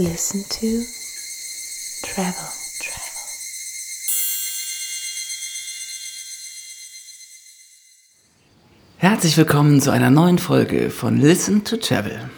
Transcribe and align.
Listen 0.00 0.44
to 0.44 0.84
Travel. 2.06 2.32
Travel. 2.78 3.18
Herzlich 8.98 9.36
willkommen 9.36 9.80
zu 9.80 9.90
einer 9.90 10.10
neuen 10.10 10.38
Folge 10.38 10.90
von 10.90 11.20
Listen 11.20 11.64
to 11.64 11.78
Travel. 11.78 12.30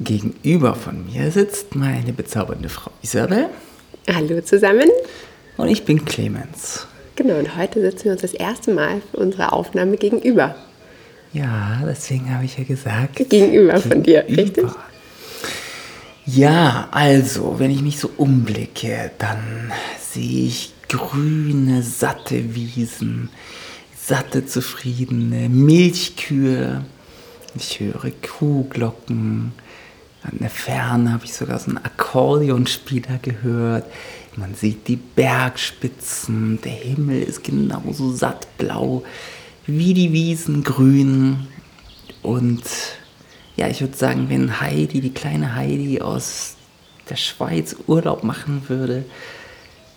Gegenüber 0.00 0.74
von 0.74 1.04
mir 1.04 1.30
sitzt 1.30 1.74
meine 1.74 2.14
bezaubernde 2.14 2.70
Frau 2.70 2.92
Isabel 3.02 3.50
Hallo 4.10 4.40
zusammen. 4.40 4.88
und 5.58 5.68
ich 5.68 5.84
bin 5.84 6.06
Clemens. 6.06 6.86
Genau, 7.16 7.38
und 7.38 7.58
heute 7.58 7.82
sitzen 7.82 8.04
wir 8.06 8.12
uns 8.12 8.22
das 8.22 8.32
erste 8.32 8.72
Mal 8.72 9.02
für 9.10 9.18
unsere 9.18 9.52
Aufnahme 9.52 9.98
gegenüber. 9.98 10.54
Ja, 11.34 11.82
deswegen 11.84 12.34
habe 12.34 12.46
ich 12.46 12.56
ja 12.56 12.64
gesagt. 12.64 13.16
Gegenüber 13.28 13.78
von 13.82 14.02
dir, 14.02 14.24
richtig? 14.26 14.64
Ja, 16.30 16.88
also, 16.90 17.58
wenn 17.58 17.70
ich 17.70 17.80
mich 17.80 17.98
so 17.98 18.10
umblicke, 18.18 19.12
dann 19.18 19.72
sehe 19.98 20.46
ich 20.46 20.74
grüne, 20.86 21.82
satte 21.82 22.54
Wiesen, 22.54 23.30
satte, 23.96 24.44
zufriedene 24.44 25.48
Milchkühe. 25.48 26.84
Ich 27.54 27.80
höre 27.80 28.10
Kuhglocken. 28.20 29.52
An 30.22 30.38
der 30.38 30.50
Ferne 30.50 31.14
habe 31.14 31.24
ich 31.24 31.32
sogar 31.32 31.58
so 31.60 31.68
einen 31.68 31.78
Akkordeonspieler 31.78 33.20
gehört. 33.22 33.86
Man 34.36 34.54
sieht 34.54 34.86
die 34.86 34.96
Bergspitzen. 34.96 36.60
Der 36.62 36.72
Himmel 36.72 37.22
ist 37.22 37.42
genauso 37.42 38.12
sattblau 38.12 39.02
wie 39.64 39.94
die 39.94 40.12
Wiesen 40.12 40.62
grün. 40.62 41.46
Und 42.20 42.64
ja, 43.58 43.68
ich 43.68 43.80
würde 43.80 43.96
sagen, 43.96 44.28
wenn 44.28 44.60
Heidi, 44.60 45.00
die 45.00 45.12
kleine 45.12 45.54
Heidi 45.54 46.00
aus 46.00 46.54
der 47.10 47.16
Schweiz 47.16 47.74
Urlaub 47.86 48.22
machen 48.22 48.62
würde, 48.68 49.04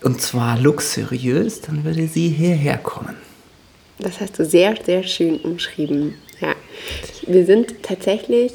und 0.04 0.20
zwar 0.20 0.58
luxuriös, 0.60 1.62
dann 1.62 1.84
würde 1.84 2.08
sie 2.08 2.30
hierher 2.30 2.78
kommen. 2.78 3.16
Das 4.00 4.20
hast 4.20 4.40
du 4.40 4.46
sehr, 4.46 4.76
sehr 4.84 5.04
schön 5.04 5.38
umschrieben. 5.38 6.16
Ja. 6.40 6.56
Wir 7.28 7.46
sind 7.46 7.84
tatsächlich 7.84 8.54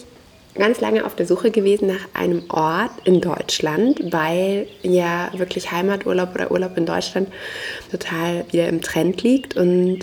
ganz 0.54 0.80
lange 0.80 1.04
auf 1.04 1.14
der 1.14 1.26
Suche 1.26 1.52
gewesen 1.52 1.86
nach 1.86 2.08
einem 2.14 2.42
Ort 2.48 2.90
in 3.04 3.20
Deutschland, 3.20 4.12
weil 4.12 4.66
ja 4.82 5.30
wirklich 5.36 5.70
Heimaturlaub 5.70 6.34
oder 6.34 6.50
Urlaub 6.50 6.76
in 6.76 6.86
Deutschland 6.86 7.28
total 7.92 8.44
wieder 8.50 8.68
im 8.68 8.80
Trend 8.80 9.22
liegt 9.22 9.56
und 9.56 10.00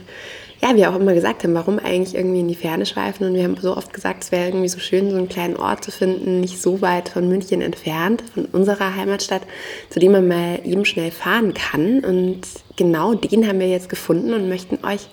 ja, 0.63 0.77
wir 0.77 0.89
auch 0.89 0.95
immer 0.95 1.13
gesagt 1.13 1.43
haben, 1.43 1.53
warum 1.55 1.77
eigentlich 1.77 2.15
irgendwie 2.15 2.39
in 2.39 2.47
die 2.47 2.55
Ferne 2.55 2.85
schweifen. 2.85 3.27
Und 3.27 3.33
wir 3.33 3.43
haben 3.43 3.57
so 3.57 3.75
oft 3.75 3.91
gesagt, 3.91 4.23
es 4.23 4.31
wäre 4.31 4.47
irgendwie 4.47 4.69
so 4.69 4.79
schön, 4.79 5.11
so 5.11 5.17
einen 5.17 5.27
kleinen 5.27 5.57
Ort 5.57 5.83
zu 5.83 5.91
finden, 5.91 6.39
nicht 6.39 6.61
so 6.61 6.81
weit 6.81 7.09
von 7.09 7.27
München 7.27 7.59
entfernt, 7.59 8.23
von 8.33 8.45
unserer 8.45 8.95
Heimatstadt, 8.95 9.41
zu 9.89 9.99
dem 9.99 10.13
man 10.13 10.25
mal 10.25 10.61
eben 10.63 10.85
schnell 10.85 11.11
fahren 11.11 11.53
kann. 11.53 11.99
Und 11.99 12.43
genau 12.77 13.13
den 13.13 13.45
haben 13.45 13.59
wir 13.59 13.67
jetzt 13.67 13.89
gefunden 13.89 14.33
und 14.33 14.47
möchten 14.47 14.85
euch 14.85 15.09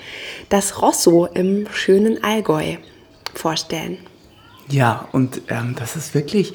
das 0.51 0.81
Rosso 0.81 1.27
im 1.27 1.67
schönen 1.73 2.23
Allgäu 2.23 2.77
vorstellen. 3.35 3.99
Ja, 4.69 5.09
und 5.11 5.43
ähm, 5.49 5.75
das 5.77 5.97
ist 5.97 6.15
wirklich 6.15 6.53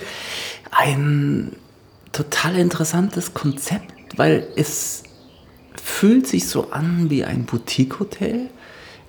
ein 0.71 1.53
total 2.13 2.55
interessantes 2.55 3.33
Konzept, 3.33 4.17
weil 4.17 4.47
es 4.55 5.03
fühlt 5.83 6.27
sich 6.27 6.47
so 6.47 6.71
an 6.71 7.09
wie 7.09 7.25
ein 7.25 7.43
Boutique-Hotel 7.43 8.49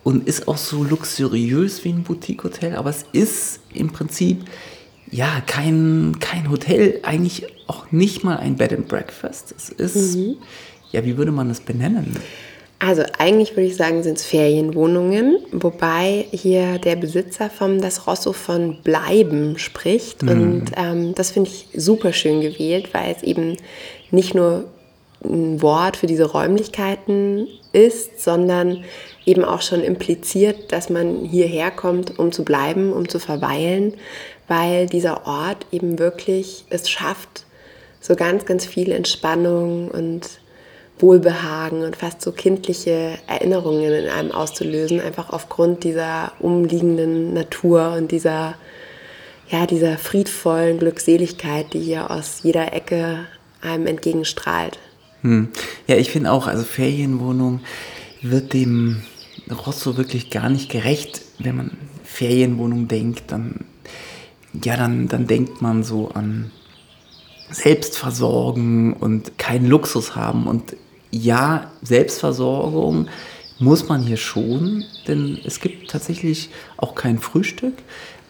und 0.07 0.29
ist 0.29 0.47
auch 0.47 0.57
so 0.57 0.85
luxuriös 0.85 1.85
wie 1.85 1.89
ein 1.89 2.05
Boutique-Hotel, 2.05 2.77
aber 2.77 2.91
es 2.91 3.05
ist 3.11 3.59
im 3.75 3.91
Prinzip 3.91 4.45
ja 5.11 5.43
kein, 5.49 6.19
kein 6.21 6.49
Hotel, 6.49 7.01
eigentlich 7.03 7.49
auch 7.67 7.91
nicht 7.91 8.23
mal 8.23 8.37
ein 8.37 8.55
Bed 8.55 8.73
and 8.73 8.87
Breakfast. 8.87 9.53
Es 9.57 9.69
ist, 9.69 10.17
ja, 10.93 11.05
wie 11.05 11.17
würde 11.17 11.33
man 11.33 11.49
das 11.49 11.59
benennen? 11.59 12.17
Also 12.79 13.03
eigentlich 13.19 13.57
würde 13.57 13.65
ich 13.65 13.75
sagen, 13.75 14.05
sind 14.05 14.19
es 14.19 14.25
Ferienwohnungen, 14.25 15.39
wobei 15.51 16.27
hier 16.31 16.79
der 16.79 16.95
Besitzer 16.95 17.51
vom 17.51 17.81
Das 17.81 18.07
Rosso 18.07 18.33
von 18.33 18.81
Bleiben 18.85 19.59
spricht. 19.59 20.23
Und 20.23 20.67
ähm, 20.77 21.17
das 21.17 21.33
finde 21.33 21.51
ich 21.51 21.67
super 21.75 22.13
schön 22.13 22.43
gewählt, 22.43 22.91
weil 22.93 23.13
es 23.13 23.25
eben 23.25 23.57
nicht 24.13 24.37
nur 24.37 24.67
ein 25.25 25.61
Wort 25.63 25.97
für 25.97 26.07
diese 26.07 26.27
Räumlichkeiten 26.27 27.49
ist, 27.73 28.23
sondern 28.23 28.85
eben 29.27 29.45
auch 29.45 29.61
schon 29.61 29.83
impliziert, 29.83 30.73
dass 30.73 30.89
man 30.89 31.25
hierher 31.25 31.71
kommt, 31.71 32.19
um 32.19 32.33
zu 32.33 32.45
bleiben, 32.45 32.93
um 32.93 33.09
zu 33.09 33.19
verweilen, 33.19 33.95
weil 34.49 34.87
dieser 34.87 35.27
Ort 35.27 35.67
eben 35.73 35.99
wirklich 35.99 36.65
es 36.71 36.89
schafft, 36.89 37.45
so 38.01 38.15
ganz, 38.15 38.47
ganz 38.47 38.65
viel 38.65 38.93
Entspannung 38.93 39.89
und 39.89 40.39
Wohlbehagen 40.99 41.83
und 41.83 41.97
fast 41.97 42.23
so 42.23 42.33
kindliche 42.33 43.19
Erinnerungen 43.27 43.93
in 43.93 44.09
einem 44.09 44.31
auszulösen, 44.31 45.01
einfach 45.01 45.31
aufgrund 45.31 45.85
dieser 45.85 46.33
umliegenden 46.39 47.35
Natur 47.35 47.93
und 47.97 48.13
dieser, 48.13 48.55
ja, 49.51 49.67
dieser 49.67 49.99
friedvollen 49.99 50.79
Glückseligkeit, 50.79 51.75
die 51.75 51.81
hier 51.81 52.11
aus 52.11 52.39
jeder 52.43 52.73
Ecke 52.73 53.27
einem 53.61 53.87
entgegenstrahlt. 53.87 54.79
Hm. 55.23 55.49
Ja, 55.87 55.97
ich 55.97 56.11
finde 56.11 56.31
auch, 56.31 56.47
also 56.47 56.63
Ferienwohnung 56.63 57.61
wird 58.23 58.53
dem 58.53 59.03
Rosso 59.51 59.97
wirklich 59.97 60.31
gar 60.31 60.49
nicht 60.49 60.71
gerecht. 60.71 61.23
Wenn 61.39 61.57
man 61.57 61.71
Ferienwohnung 62.05 62.89
denkt, 62.89 63.25
dann, 63.29 63.65
ja, 64.65 64.77
dann, 64.77 65.09
dann 65.09 65.27
denkt 65.27 65.63
man 65.63 65.85
so 65.85 66.09
an 66.09 66.51
Selbstversorgen 67.51 68.93
und 68.95 69.39
keinen 69.39 69.67
Luxus 69.67 70.17
haben. 70.17 70.47
Und 70.47 70.77
ja, 71.11 71.71
Selbstversorgung 71.83 73.09
muss 73.59 73.89
man 73.89 74.03
hier 74.03 74.17
schon, 74.17 74.85
denn 75.07 75.39
es 75.45 75.61
gibt 75.61 75.91
tatsächlich 75.91 76.51
auch 76.77 76.95
kein 76.95 77.19
Frühstück, 77.19 77.75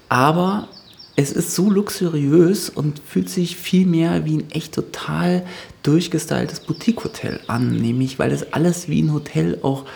aber 0.09 0.69
es 1.17 1.33
ist 1.33 1.55
so 1.55 1.71
luxuriös 1.71 2.69
und 2.69 3.01
fühlt 3.01 3.31
sich 3.31 3.57
viel 3.57 3.87
mehr 3.87 4.27
wie 4.27 4.37
ein 4.37 4.51
echt 4.51 4.75
total 4.75 5.47
durchgestyltes 5.83 6.61
Boutique-Hotel 6.61 7.41
an, 7.47 7.75
nämlich 7.75 8.19
weil 8.19 8.31
es 8.31 8.53
alles 8.53 8.89
wie 8.89 9.03
ein 9.03 9.13
Hotel 9.13 9.59
auch 9.63 9.87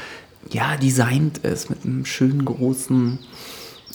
ja 0.48 0.76
designt 0.76 1.38
ist 1.38 1.70
mit 1.70 1.84
einem 1.84 2.04
schönen 2.04 2.44
großen 2.44 3.18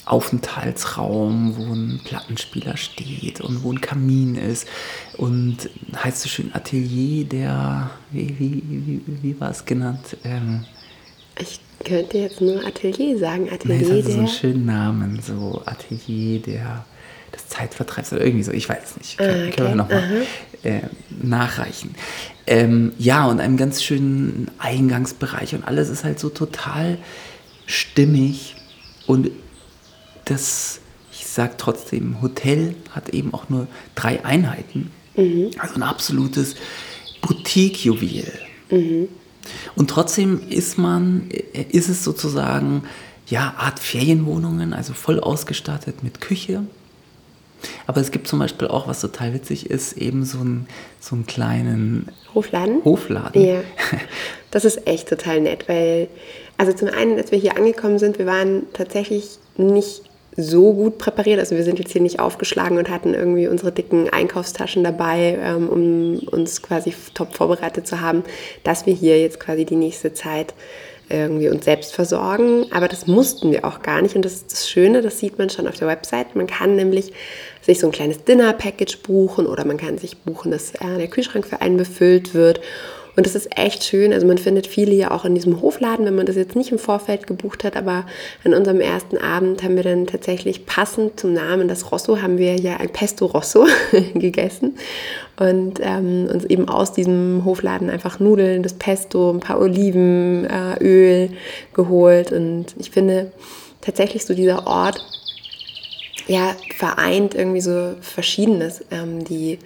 Aufenthaltsraum, 0.06 1.56
wo 1.58 1.74
ein 1.74 2.02
Plattenspieler 2.04 2.78
steht 2.78 3.42
und 3.42 3.64
wo 3.64 3.72
ein 3.72 3.82
Kamin 3.82 4.36
ist 4.36 4.68
und 5.18 5.70
heißt 5.96 6.22
so 6.22 6.30
schön 6.30 6.54
Atelier 6.54 7.26
der 7.26 7.90
wie 8.12 8.36
wie 8.38 8.64
wie, 8.68 9.02
wie 9.24 9.40
war 9.40 9.50
es 9.52 9.66
genannt? 9.66 10.18
Ähm, 10.24 10.66
Ich 11.40 11.60
könnte 11.84 12.18
jetzt 12.20 12.42
nur 12.42 12.66
Atelier 12.66 13.18
sagen. 13.18 13.50
Nee, 13.64 13.80
Atelier 13.80 13.82
es 13.82 13.92
hat 13.92 14.04
so 14.04 14.12
der. 14.12 14.18
einen 14.20 14.28
schönen 14.28 14.66
Namen, 14.66 15.22
so 15.22 15.62
Atelier 15.66 16.40
der, 16.42 16.86
des 17.34 17.48
Zeitvertreibs 17.48 18.14
oder 18.14 18.24
irgendwie 18.24 18.44
so, 18.44 18.52
ich 18.52 18.70
weiß 18.70 18.84
es 18.84 18.98
nicht. 18.98 19.20
Ah, 19.20 19.26
Können, 19.26 19.52
können 19.52 19.68
wir 19.68 19.74
okay, 19.74 19.76
nochmal 19.76 20.04
äh, 20.64 20.82
nachreichen. 21.10 21.96
Ähm, 22.48 22.94
ja, 23.00 23.26
und 23.26 23.40
einem 23.40 23.58
ganz 23.58 23.82
schönen 23.84 24.52
Eingangsbereich 24.60 25.56
und 25.56 25.64
alles 25.68 25.90
ist 25.90 26.04
halt 26.04 26.20
so 26.20 26.30
total 26.30 27.00
stimmig 27.66 28.56
und 29.08 29.32
das, 30.26 30.80
ich 31.12 31.26
sag 31.26 31.58
trotzdem, 31.58 32.22
Hotel 32.22 32.76
hat 32.92 33.10
eben 33.10 33.34
auch 33.34 33.50
nur 33.50 33.68
drei 33.96 34.24
Einheiten. 34.24 34.92
Also 35.60 35.76
ein 35.76 35.84
absolutes 35.84 36.56
Boutique-Juwel. 37.22 38.32
Und 39.76 39.90
trotzdem 39.90 40.42
ist 40.50 40.78
man, 40.78 41.30
äh, 41.32 41.66
ist 41.70 41.90
es 41.90 42.04
sozusagen, 42.04 42.84
ja, 43.28 43.56
Art 43.58 43.80
Ferienwohnungen, 43.80 44.74
also 44.74 44.94
voll 44.94 45.20
ausgestattet 45.20 46.04
mit 46.04 46.22
Küche. 46.22 46.64
Aber 47.88 48.02
es 48.02 48.12
gibt 48.12 48.28
zum 48.28 48.40
Beispiel 48.40 48.68
auch, 48.68 48.88
was 48.88 49.02
total 49.02 49.34
witzig 49.34 49.70
ist, 49.70 49.98
eben 49.98 50.24
so, 50.24 50.40
ein, 50.40 50.68
so 51.00 51.16
einen 51.16 51.26
kleinen 51.26 52.10
Hofladen? 52.34 52.84
Hofladen. 52.84 53.42
Ja, 53.42 53.62
das 54.52 54.66
ist 54.66 54.88
echt 54.88 55.10
total 55.10 55.42
nett, 55.42 55.68
weil, 55.68 56.08
also 56.58 56.74
zum 56.74 56.90
einen, 56.90 57.18
als 57.18 57.32
wir 57.32 57.40
hier 57.40 57.58
angekommen 57.58 58.00
sind, 58.00 58.20
wir 58.20 58.26
waren 58.26 58.64
tatsächlich 58.74 59.40
nicht 59.58 60.02
so 60.38 60.74
gut 60.74 60.98
präpariert. 60.98 61.40
Also 61.40 61.56
wir 61.56 61.64
sind 61.64 61.80
jetzt 61.80 61.92
hier 61.92 62.02
nicht 62.02 62.20
aufgeschlagen 62.20 62.78
und 62.78 62.90
hatten 62.90 63.14
irgendwie 63.14 63.48
unsere 63.48 63.72
dicken 63.72 64.10
Einkaufstaschen 64.10 64.84
dabei, 64.84 65.38
ähm, 65.42 65.70
um 65.70 66.20
uns 66.28 66.62
quasi 66.62 66.94
top 67.14 67.36
vorbereitet 67.36 67.88
zu 67.88 68.02
haben, 68.02 68.24
dass 68.64 68.86
wir 68.86 68.94
hier 68.94 69.20
jetzt 69.22 69.40
quasi 69.40 69.66
die 69.66 69.78
nächste 69.78 70.14
Zeit 70.14 70.54
irgendwie 71.10 71.50
uns 71.50 71.66
selbst 71.66 71.94
versorgen. 71.94 72.66
Aber 72.72 72.88
das 72.88 73.08
mussten 73.08 73.52
wir 73.52 73.66
auch 73.66 73.82
gar 73.82 74.02
nicht. 74.02 74.16
Und 74.16 74.26
das 74.26 74.34
ist 74.34 74.52
das 74.52 74.70
Schöne, 74.70 75.02
das 75.02 75.20
sieht 75.20 75.38
man 75.38 75.50
schon 75.50 75.68
auf 75.68 75.76
der 75.76 75.88
Website. 75.88 76.36
Man 76.36 76.48
kann 76.48 76.76
nämlich 76.76 77.14
sich 77.62 77.80
so 77.80 77.88
ein 77.88 77.94
kleines 77.94 78.24
Dinner-Package 78.24 79.00
buchen 79.00 79.48
oder 79.48 79.66
man 79.66 79.78
kann 79.78 79.98
sich 79.98 80.18
buchen, 80.18 80.52
dass 80.52 80.76
äh, 80.76 80.98
der 80.98 81.08
Kühlschrank 81.08 81.46
für 81.46 81.62
einen 81.62 81.78
befüllt 81.78 82.34
wird. 82.34 82.62
Und 83.16 83.26
das 83.26 83.36
ist 83.36 83.58
echt 83.58 83.84
schön. 83.84 84.12
Also 84.12 84.28
man 84.28 84.38
findet 84.38 84.68
viele 84.68 84.92
hier 84.92 85.12
auch 85.12 85.24
in 85.24 85.36
diesem 85.36 85.62
Hofladen, 85.62 86.06
wenn 86.06 86.16
man 86.16 86.26
das 86.26 86.36
jetzt 86.36 86.56
nicht 86.56 86.72
im 86.72 86.80
Vorfeld 86.80 87.28
gebucht 87.28 87.64
hat. 87.64 87.78
Aber 87.78 88.06
an 88.44 88.54
unserem 88.54 88.82
ersten 88.82 89.18
Abend 89.18 89.64
haben 89.64 89.76
wir 89.76 89.84
dann 89.84 90.06
tatsächlich 90.06 90.66
passend 90.66 91.20
zum 91.20 91.34
Namen 91.34 91.68
das 91.68 91.92
Rosso, 91.92 92.22
haben 92.22 92.38
wir 92.38 92.56
ja 92.56 92.78
ein 92.78 92.90
Pesto 92.90 93.26
Rosso 93.26 93.66
gegessen. 94.14 94.78
Und 95.38 95.80
ähm, 95.82 96.28
uns 96.32 96.46
eben 96.46 96.68
aus 96.68 96.94
diesem 96.94 97.44
Hofladen 97.46 97.90
einfach 97.90 98.20
Nudeln, 98.20 98.64
das 98.64 98.74
Pesto, 98.74 99.32
ein 99.32 99.40
paar 99.40 99.60
Oliven, 99.60 100.46
äh, 100.46 100.84
Öl 100.84 101.30
geholt. 101.74 102.32
Und 102.32 102.76
ich 102.78 102.92
finde 102.92 103.32
tatsächlich 103.82 104.26
so 104.26 104.34
dieser 104.34 104.68
Ort, 104.68 105.06
ja, 106.28 106.56
vereint 106.76 107.36
irgendwie 107.36 107.62
so 107.62 107.94
Verschiedenes. 108.02 108.84
Ähm, 108.92 109.24
die 109.24 109.60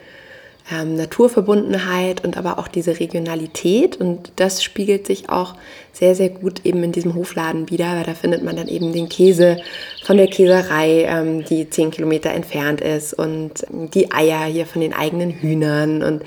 ähm, 0.71 0.95
Naturverbundenheit 0.95 2.23
und 2.23 2.37
aber 2.37 2.59
auch 2.59 2.67
diese 2.67 2.99
Regionalität. 2.99 3.97
Und 3.97 4.31
das 4.35 4.63
spiegelt 4.63 5.07
sich 5.07 5.29
auch 5.29 5.55
sehr, 5.99 6.15
sehr 6.15 6.29
gut 6.29 6.61
eben 6.65 6.81
in 6.81 6.93
diesem 6.93 7.13
Hofladen 7.13 7.69
wieder, 7.69 7.97
weil 7.97 8.05
da 8.05 8.13
findet 8.13 8.41
man 8.41 8.55
dann 8.55 8.69
eben 8.69 8.93
den 8.93 9.09
Käse 9.09 9.57
von 10.05 10.15
der 10.15 10.27
Käserei, 10.27 11.03
ähm, 11.03 11.43
die 11.43 11.69
zehn 11.69 11.91
Kilometer 11.91 12.31
entfernt 12.31 12.79
ist 12.79 13.13
und 13.13 13.65
die 13.69 14.09
Eier 14.13 14.45
hier 14.45 14.65
von 14.65 14.81
den 14.81 14.93
eigenen 14.93 15.29
Hühnern 15.29 16.01
und 16.01 16.23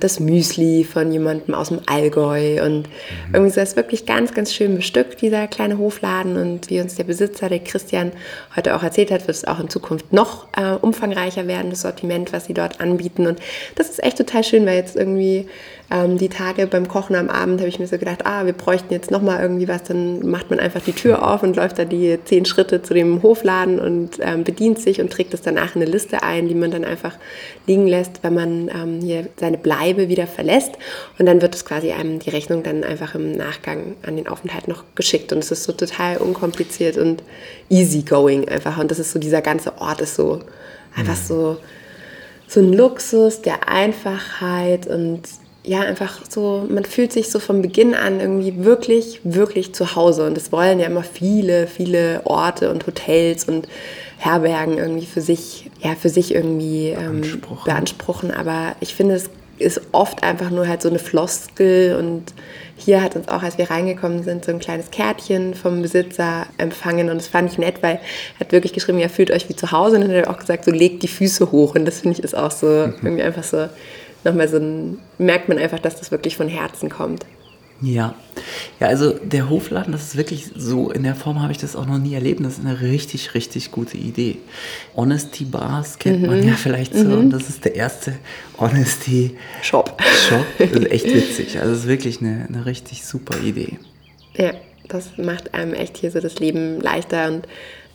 das 0.00 0.20
Müsli 0.20 0.84
von 0.84 1.12
jemandem 1.12 1.54
aus 1.54 1.68
dem 1.68 1.80
Allgäu 1.84 2.64
und 2.64 2.84
mhm. 2.84 3.34
irgendwie 3.34 3.48
ist 3.48 3.58
das 3.58 3.76
wirklich 3.76 4.06
ganz, 4.06 4.32
ganz 4.32 4.54
schön 4.54 4.74
bestückt, 4.74 5.20
dieser 5.20 5.46
kleine 5.48 5.76
Hofladen 5.76 6.38
und 6.38 6.70
wie 6.70 6.80
uns 6.80 6.94
der 6.94 7.04
Besitzer, 7.04 7.50
der 7.50 7.58
Christian, 7.58 8.12
heute 8.56 8.74
auch 8.74 8.82
erzählt 8.82 9.10
hat, 9.10 9.28
wird 9.28 9.36
es 9.36 9.44
auch 9.44 9.60
in 9.60 9.68
Zukunft 9.68 10.14
noch 10.14 10.46
äh, 10.56 10.76
umfangreicher 10.80 11.46
werden, 11.46 11.68
das 11.68 11.82
Sortiment, 11.82 12.32
was 12.32 12.46
sie 12.46 12.54
dort 12.54 12.80
anbieten 12.80 13.26
und 13.26 13.38
das 13.74 13.90
ist 13.90 14.02
echt 14.02 14.16
total 14.16 14.44
schön, 14.44 14.64
weil 14.64 14.76
jetzt 14.76 14.96
irgendwie 14.96 15.46
ähm, 15.90 16.18
die 16.18 16.28
Tage 16.28 16.66
beim 16.66 16.88
Kochen 16.88 17.16
am 17.16 17.28
Abend 17.28 17.60
habe 17.60 17.68
ich 17.68 17.78
mir 17.78 17.86
so 17.86 17.98
gedacht, 17.98 18.24
ah, 18.24 18.46
wir 18.46 18.52
bräuchten 18.52 18.92
jetzt 18.92 19.09
nochmal 19.10 19.40
irgendwie 19.40 19.68
was, 19.68 19.84
dann 19.84 20.28
macht 20.28 20.50
man 20.50 20.60
einfach 20.60 20.80
die 20.80 20.92
Tür 20.92 21.26
auf 21.26 21.42
und 21.42 21.56
läuft 21.56 21.78
da 21.78 21.84
die 21.84 22.18
zehn 22.24 22.44
Schritte 22.44 22.82
zu 22.82 22.94
dem 22.94 23.22
Hofladen 23.22 23.78
und 23.78 24.18
ähm, 24.20 24.44
bedient 24.44 24.78
sich 24.78 25.00
und 25.00 25.12
trägt 25.12 25.34
es 25.34 25.42
danach 25.42 25.74
in 25.74 25.82
eine 25.82 25.90
Liste 25.90 26.22
ein, 26.22 26.48
die 26.48 26.54
man 26.54 26.70
dann 26.70 26.84
einfach 26.84 27.14
liegen 27.66 27.86
lässt, 27.86 28.22
wenn 28.22 28.34
man 28.34 28.68
ähm, 28.68 29.00
hier 29.00 29.28
seine 29.36 29.58
Bleibe 29.58 30.08
wieder 30.08 30.26
verlässt. 30.26 30.72
Und 31.18 31.26
dann 31.26 31.42
wird 31.42 31.54
es 31.54 31.64
quasi 31.64 31.92
einem 31.92 32.18
die 32.18 32.30
Rechnung 32.30 32.62
dann 32.62 32.84
einfach 32.84 33.14
im 33.14 33.32
Nachgang 33.32 33.96
an 34.02 34.16
den 34.16 34.28
Aufenthalt 34.28 34.68
noch 34.68 34.84
geschickt. 34.94 35.32
Und 35.32 35.38
es 35.38 35.50
ist 35.50 35.64
so 35.64 35.72
total 35.72 36.18
unkompliziert 36.18 36.96
und 36.96 37.22
easygoing 37.68 38.48
einfach. 38.48 38.78
Und 38.78 38.90
das 38.90 38.98
ist 38.98 39.12
so, 39.12 39.18
dieser 39.18 39.42
ganze 39.42 39.78
Ort 39.78 40.00
ist 40.00 40.14
so 40.14 40.40
einfach 40.96 41.16
mhm. 41.16 41.26
so, 41.26 41.56
so 42.46 42.60
ein 42.60 42.72
Luxus 42.72 43.42
der 43.42 43.68
Einfachheit 43.68 44.86
und 44.86 45.22
ja, 45.62 45.80
einfach 45.80 46.20
so, 46.28 46.66
man 46.68 46.84
fühlt 46.84 47.12
sich 47.12 47.30
so 47.30 47.38
von 47.38 47.60
Beginn 47.60 47.94
an 47.94 48.20
irgendwie 48.20 48.64
wirklich, 48.64 49.20
wirklich 49.24 49.74
zu 49.74 49.94
Hause. 49.94 50.26
Und 50.26 50.36
es 50.36 50.52
wollen 50.52 50.80
ja 50.80 50.86
immer 50.86 51.02
viele, 51.02 51.66
viele 51.66 52.22
Orte 52.24 52.70
und 52.70 52.86
Hotels 52.86 53.44
und 53.44 53.68
Herbergen 54.18 54.78
irgendwie 54.78 55.06
für 55.06 55.20
sich, 55.20 55.70
ja, 55.80 55.94
für 55.94 56.08
sich 56.08 56.34
irgendwie 56.34 56.88
ähm, 56.88 57.20
beanspruchen. 57.20 57.64
beanspruchen. 57.64 58.30
Aber 58.30 58.74
ich 58.80 58.94
finde, 58.94 59.14
es 59.16 59.30
ist 59.58 59.80
oft 59.92 60.22
einfach 60.22 60.50
nur 60.50 60.66
halt 60.66 60.80
so 60.82 60.88
eine 60.88 60.98
Floskel 60.98 61.96
und 61.96 62.32
hier 62.76 63.02
hat 63.02 63.14
uns 63.14 63.28
auch, 63.28 63.42
als 63.42 63.58
wir 63.58 63.70
reingekommen 63.70 64.22
sind, 64.22 64.44
so 64.44 64.52
ein 64.52 64.58
kleines 64.58 64.90
Kärtchen 64.90 65.54
vom 65.54 65.82
Besitzer 65.82 66.46
empfangen 66.56 67.10
und 67.10 67.16
das 67.18 67.28
fand 67.28 67.52
ich 67.52 67.58
nett, 67.58 67.82
weil 67.82 68.00
er 68.36 68.40
hat 68.40 68.52
wirklich 68.52 68.72
geschrieben, 68.72 68.98
ja, 68.98 69.08
fühlt 69.08 69.30
euch 69.30 69.50
wie 69.50 69.56
zu 69.56 69.70
Hause 69.70 69.96
und 69.96 70.02
dann 70.02 70.10
hat 70.10 70.24
er 70.24 70.30
auch 70.30 70.38
gesagt, 70.38 70.64
so 70.64 70.70
legt 70.70 71.02
die 71.02 71.08
Füße 71.08 71.52
hoch 71.52 71.74
und 71.74 71.84
das 71.84 72.00
finde 72.00 72.16
ich 72.18 72.24
ist 72.24 72.34
auch 72.34 72.50
so 72.50 72.66
mhm. 72.66 72.94
irgendwie 73.02 73.22
einfach 73.22 73.44
so 73.44 73.68
nochmal 74.24 74.48
so 74.48 74.58
ein, 74.58 74.98
merkt 75.18 75.48
man 75.48 75.58
einfach, 75.58 75.78
dass 75.78 75.96
das 75.96 76.10
wirklich 76.10 76.36
von 76.36 76.48
Herzen 76.48 76.88
kommt. 76.88 77.24
Ja. 77.82 78.14
Ja, 78.78 78.88
also 78.88 79.12
der 79.12 79.48
Hofladen, 79.48 79.92
das 79.92 80.02
ist 80.02 80.16
wirklich 80.16 80.50
so, 80.54 80.90
in 80.90 81.02
der 81.02 81.14
Form 81.14 81.40
habe 81.40 81.52
ich 81.52 81.58
das 81.58 81.76
auch 81.76 81.86
noch 81.86 81.98
nie 81.98 82.14
erlebt. 82.14 82.44
Das 82.44 82.58
ist 82.58 82.64
eine 82.64 82.80
richtig, 82.80 83.34
richtig 83.34 83.70
gute 83.70 83.96
Idee. 83.96 84.38
Honesty 84.96 85.44
Bars 85.44 85.98
kennt 85.98 86.22
mhm. 86.22 86.26
man 86.26 86.46
ja 86.46 86.54
vielleicht 86.54 86.94
so. 86.94 87.04
Mhm. 87.04 87.30
Das 87.30 87.48
ist 87.48 87.64
der 87.64 87.74
erste 87.74 88.14
Honesty 88.58 89.36
Shop. 89.62 90.00
Shop. 90.28 90.44
Das 90.58 90.70
ist 90.70 90.90
echt 90.90 91.06
witzig. 91.06 91.58
Also 91.58 91.72
es 91.72 91.78
ist 91.80 91.88
wirklich 91.88 92.20
eine, 92.20 92.46
eine 92.48 92.66
richtig 92.66 93.04
super 93.04 93.38
Idee. 93.40 93.78
Ja, 94.36 94.52
das 94.88 95.16
macht 95.16 95.54
einem 95.54 95.72
echt 95.72 95.96
hier 95.96 96.10
so 96.10 96.20
das 96.20 96.38
Leben 96.38 96.80
leichter 96.80 97.28
und 97.28 97.46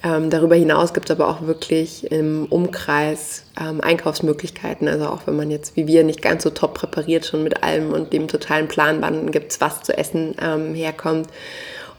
ähm, 0.05 0.29
darüber 0.29 0.53
hinaus 0.53 0.93
gibt 0.93 1.09
es 1.09 1.15
aber 1.15 1.27
auch 1.27 1.47
wirklich 1.47 2.11
im 2.11 2.45
Umkreis 2.45 3.43
ähm, 3.59 3.81
Einkaufsmöglichkeiten. 3.81 4.87
Also 4.87 5.07
auch 5.07 5.25
wenn 5.25 5.35
man 5.35 5.49
jetzt 5.49 5.75
wie 5.75 5.87
wir 5.87 6.03
nicht 6.03 6.21
ganz 6.21 6.43
so 6.43 6.51
top 6.51 6.75
präpariert 6.75 7.25
schon 7.25 7.43
mit 7.43 7.63
allem 7.63 7.91
und 7.91 8.13
dem 8.13 8.27
totalen 8.27 8.67
Plan, 8.67 9.01
wann 9.01 9.31
gibt 9.31 9.51
es 9.51 9.61
was 9.61 9.81
zu 9.81 9.97
essen, 9.97 10.35
ähm, 10.39 10.75
herkommt. 10.75 11.27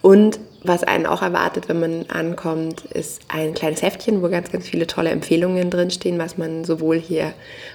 Und 0.03 0.39
was 0.63 0.85
einen 0.85 1.07
auch 1.07 1.21
erwartet, 1.21 1.69
wenn 1.69 1.81
man 1.81 2.07
ankommt, 2.09 2.85
ist 2.85 3.23
ein 3.27 3.55
kleines 3.55 3.83
Heftchen, 3.83 4.23
wo 4.23 4.29
ganz, 4.29 4.53
ganz 4.53 4.69
viele 4.69 4.87
tolle 4.87 5.11
Empfehlungen 5.11 5.69
drinstehen, 5.69 6.21
was 6.21 6.39
man 6.39 6.65
sowohl 6.65 6.99
hier 6.99 7.33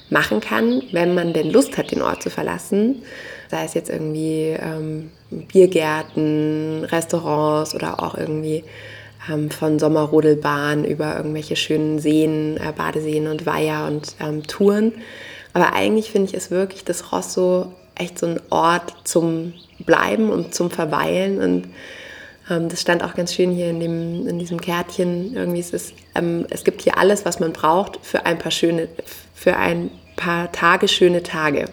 machen 0.09 0.39
kann, 0.39 0.81
wenn 0.93 1.13
man 1.13 1.33
denn 1.33 1.51
Lust 1.51 1.77
hat, 1.77 1.91
den 1.91 2.01
Ort 2.01 2.23
zu 2.23 2.29
verlassen. 2.29 3.01
Sei 3.49 3.65
es 3.65 3.73
jetzt 3.73 3.89
irgendwie 3.89 4.55
ähm, 4.57 5.11
Biergärten, 5.29 6.85
Restaurants 6.85 7.75
oder 7.75 8.01
auch 8.01 8.15
irgendwie 8.15 8.63
ähm, 9.29 9.51
von 9.51 9.79
Sommerrodelbahn 9.79 10.85
über 10.85 11.15
irgendwelche 11.17 11.55
schönen 11.55 11.99
Seen, 11.99 12.57
äh, 12.57 12.71
Badeseen 12.75 13.27
und 13.27 13.45
Weiher 13.45 13.87
und 13.87 14.15
ähm, 14.19 14.43
Touren. 14.43 14.93
Aber 15.53 15.73
eigentlich 15.73 16.11
finde 16.11 16.29
ich 16.29 16.33
es 16.35 16.51
wirklich 16.51 16.83
das 16.85 17.11
Rosso 17.11 17.73
echt 17.95 18.17
so 18.17 18.27
ein 18.27 18.41
Ort 18.49 18.93
zum 19.03 19.53
Bleiben 19.79 20.29
und 20.29 20.55
zum 20.55 20.71
Verweilen 20.71 21.41
und 21.41 21.67
ähm, 22.49 22.69
das 22.69 22.81
stand 22.81 23.03
auch 23.03 23.15
ganz 23.15 23.33
schön 23.33 23.51
hier 23.51 23.69
in, 23.69 23.79
dem, 23.79 24.27
in 24.27 24.39
diesem 24.39 24.59
Kärtchen. 24.59 25.35
Irgendwie 25.35 25.59
ist 25.59 25.73
es, 25.73 25.93
ähm, 26.15 26.45
es 26.49 26.63
gibt 26.63 26.81
hier 26.81 26.97
alles, 26.97 27.25
was 27.25 27.39
man 27.39 27.53
braucht 27.53 27.99
für 28.01 28.25
ein 28.25 28.37
paar 28.37 28.51
schöne, 28.51 28.89
für 29.33 29.57
ein 29.57 29.91
paar 30.15 30.51
Tage, 30.51 30.87
schöne 30.87 31.23
Tage. 31.23 31.65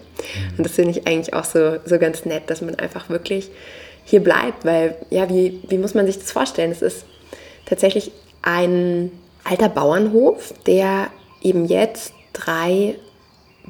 Und 0.57 0.65
das 0.65 0.73
finde 0.73 0.91
ich 0.93 1.07
eigentlich 1.07 1.35
auch 1.35 1.45
so, 1.45 1.79
so 1.85 1.99
ganz 1.99 2.25
nett, 2.25 2.45
dass 2.49 2.63
man 2.63 2.75
einfach 2.77 3.09
wirklich 3.09 3.51
hier 4.05 4.23
bleibt, 4.23 4.65
weil, 4.65 4.97
ja, 5.11 5.29
wie, 5.29 5.61
wie 5.69 5.77
muss 5.77 5.95
man 5.95 6.07
sich 6.07 6.19
das 6.19 6.33
vorstellen? 6.33 6.71
Es 6.71 6.81
ist 6.81 7.05
tatsächlich 7.69 8.13
ein 8.43 9.11
alter 9.45 9.69
Bauernhof, 9.69 10.55
der 10.67 11.09
eben 11.43 11.67
jetzt 11.67 12.13
drei 12.33 12.97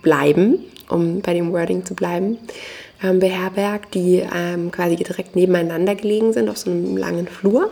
Bleiben, 0.00 0.60
um 0.88 1.20
bei 1.20 1.34
dem 1.34 1.52
Wording 1.52 1.84
zu 1.84 1.94
bleiben, 1.94 2.38
ähm, 3.02 3.18
beherbergt, 3.18 3.94
die 3.94 4.24
ähm, 4.34 4.70
quasi 4.70 4.96
direkt 4.96 5.36
nebeneinander 5.36 5.94
gelegen 5.94 6.32
sind 6.32 6.48
auf 6.48 6.58
so 6.58 6.70
einem 6.70 6.96
langen 6.96 7.26
Flur. 7.26 7.70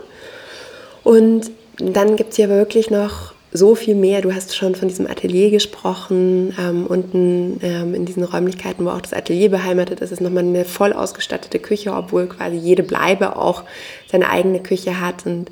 Und 1.03 1.51
dann 1.77 2.15
gibt 2.15 2.31
es 2.31 2.35
hier 2.35 2.49
wirklich 2.49 2.89
noch 2.89 3.33
so 3.51 3.75
viel 3.75 3.95
mehr. 3.95 4.21
Du 4.21 4.33
hast 4.33 4.55
schon 4.55 4.75
von 4.75 4.87
diesem 4.87 5.07
Atelier 5.07 5.49
gesprochen. 5.49 6.53
Ähm, 6.59 6.85
unten 6.85 7.59
ähm, 7.63 7.93
in 7.93 8.05
diesen 8.05 8.23
Räumlichkeiten, 8.23 8.85
wo 8.85 8.89
auch 8.89 9.01
das 9.01 9.13
Atelier 9.13 9.49
beheimatet 9.49 10.01
ist, 10.01 10.11
ist 10.11 10.21
nochmal 10.21 10.43
eine 10.43 10.65
voll 10.65 10.93
ausgestattete 10.93 11.59
Küche, 11.59 11.93
obwohl 11.93 12.27
quasi 12.27 12.57
jede 12.57 12.83
Bleibe 12.83 13.37
auch 13.37 13.63
seine 14.11 14.29
eigene 14.29 14.59
Küche 14.59 14.99
hat. 14.99 15.25
Und 15.25 15.49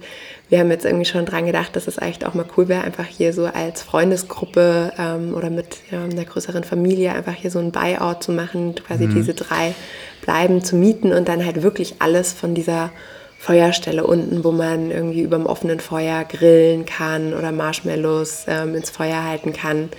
wir 0.49 0.59
haben 0.59 0.69
jetzt 0.69 0.85
irgendwie 0.85 1.05
schon 1.05 1.25
dran 1.25 1.45
gedacht, 1.45 1.75
dass 1.75 1.87
es 1.87 1.97
eigentlich 1.97 2.25
auch 2.25 2.35
mal 2.35 2.45
cool 2.55 2.67
wäre, 2.67 2.83
einfach 2.83 3.05
hier 3.05 3.33
so 3.33 3.45
als 3.45 3.81
Freundesgruppe 3.81 4.93
ähm, 4.97 5.33
oder 5.33 5.49
mit 5.49 5.77
ja, 5.91 6.03
einer 6.03 6.25
größeren 6.25 6.63
Familie 6.63 7.13
einfach 7.13 7.33
hier 7.33 7.49
so 7.49 7.59
ein 7.59 7.71
Buyout 7.71 8.23
zu 8.23 8.31
machen, 8.31 8.75
quasi 8.75 9.07
mhm. 9.07 9.15
diese 9.15 9.33
drei 9.33 9.73
Bleiben 10.21 10.63
zu 10.63 10.75
mieten 10.75 11.13
und 11.13 11.27
dann 11.27 11.43
halt 11.43 11.63
wirklich 11.63 11.95
alles 11.99 12.31
von 12.31 12.53
dieser 12.53 12.91
Feuerstelle 13.39 14.05
unten, 14.05 14.43
wo 14.43 14.51
man 14.51 14.91
irgendwie 14.91 15.21
über 15.21 15.37
dem 15.37 15.45
offenen 15.45 15.79
Feuer 15.79 16.23
grillen 16.25 16.85
kann 16.85 17.33
oder 17.33 17.51
Marshmallows 17.51 18.45
ähm, 18.47 18.75
ins 18.75 18.89
Feuer 18.89 19.23
halten 19.23 19.53
kann. 19.53 19.89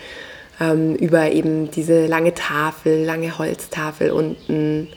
Ähm, 0.58 0.94
über 0.96 1.30
eben 1.30 1.70
diese 1.70 2.06
lange 2.06 2.34
Tafel, 2.34 3.04
lange 3.04 3.36
Holztafel 3.36 4.10
unten, 4.10 4.88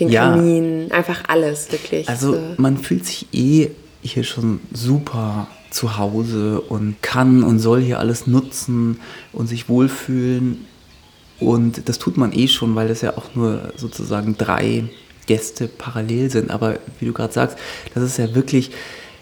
den 0.00 0.08
ja. 0.08 0.30
Kamin, 0.30 0.90
einfach 0.90 1.22
alles 1.28 1.70
wirklich. 1.70 2.08
Also 2.08 2.36
man 2.56 2.76
fühlt 2.76 3.06
sich 3.06 3.28
eh 3.32 3.70
hier 4.02 4.24
schon 4.24 4.60
super 4.72 5.48
zu 5.70 5.96
Hause 5.96 6.60
und 6.60 7.02
kann 7.02 7.42
und 7.42 7.58
soll 7.58 7.80
hier 7.80 7.98
alles 7.98 8.26
nutzen 8.26 9.00
und 9.32 9.46
sich 9.46 9.68
wohlfühlen. 9.68 10.66
Und 11.38 11.88
das 11.88 11.98
tut 11.98 12.16
man 12.16 12.32
eh 12.32 12.48
schon, 12.48 12.74
weil 12.74 12.88
das 12.88 13.00
ja 13.00 13.16
auch 13.16 13.34
nur 13.34 13.72
sozusagen 13.76 14.36
drei 14.36 14.84
Gäste 15.26 15.68
parallel 15.68 16.30
sind. 16.30 16.50
Aber 16.50 16.78
wie 16.98 17.06
du 17.06 17.12
gerade 17.12 17.32
sagst, 17.32 17.56
das 17.94 18.02
ist 18.02 18.18
ja 18.18 18.34
wirklich 18.34 18.72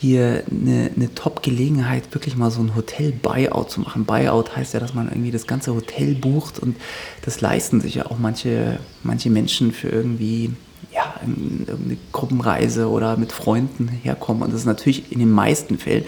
hier 0.01 0.45
eine, 0.51 0.91
eine 0.95 1.15
Top-Gelegenheit, 1.15 2.15
wirklich 2.15 2.37
mal 2.37 2.51
so 2.51 2.61
ein 2.61 2.77
Hotel-Buyout 2.77 3.71
zu 3.71 3.81
machen. 3.81 4.05
Buyout 4.05 4.57
heißt 4.57 4.75
ja, 4.75 4.81
dass 4.81 4.95
man 4.95 5.09
irgendwie 5.09 5.33
das 5.33 5.47
ganze 5.47 5.75
Hotel 5.75 6.15
bucht 6.15 6.59
und 6.61 6.77
das 7.25 7.41
leisten 7.41 7.81
sich 7.81 7.97
ja 7.97 8.07
auch 8.07 8.19
manche, 8.19 8.79
manche 9.03 9.29
Menschen 9.29 9.73
für 9.73 9.89
irgendwie 9.89 10.53
ja, 10.93 11.15
irgendeine 11.21 11.99
Gruppenreise 12.13 12.89
oder 12.89 13.17
mit 13.17 13.33
Freunden 13.33 13.89
herkommen. 13.89 14.43
Und 14.43 14.53
das 14.53 14.61
ist 14.61 14.67
natürlich 14.67 15.13
in 15.13 15.19
den 15.19 15.31
meisten 15.31 15.79
Fällen 15.79 16.05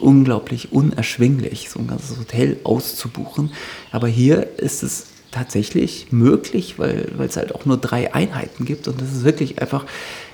unglaublich 0.00 0.72
unerschwinglich, 0.72 1.70
so 1.70 1.80
ein 1.80 1.86
ganzes 1.86 2.18
Hotel 2.18 2.58
auszubuchen. 2.64 3.52
Aber 3.90 4.08
hier 4.08 4.58
ist 4.58 4.82
es 4.82 5.06
tatsächlich 5.30 6.10
möglich, 6.10 6.78
weil, 6.78 7.12
weil 7.16 7.28
es 7.28 7.36
halt 7.36 7.54
auch 7.54 7.66
nur 7.66 7.76
drei 7.76 8.14
Einheiten 8.14 8.64
gibt 8.64 8.88
und 8.88 9.00
das 9.00 9.12
ist 9.12 9.24
wirklich 9.24 9.60
einfach 9.60 9.84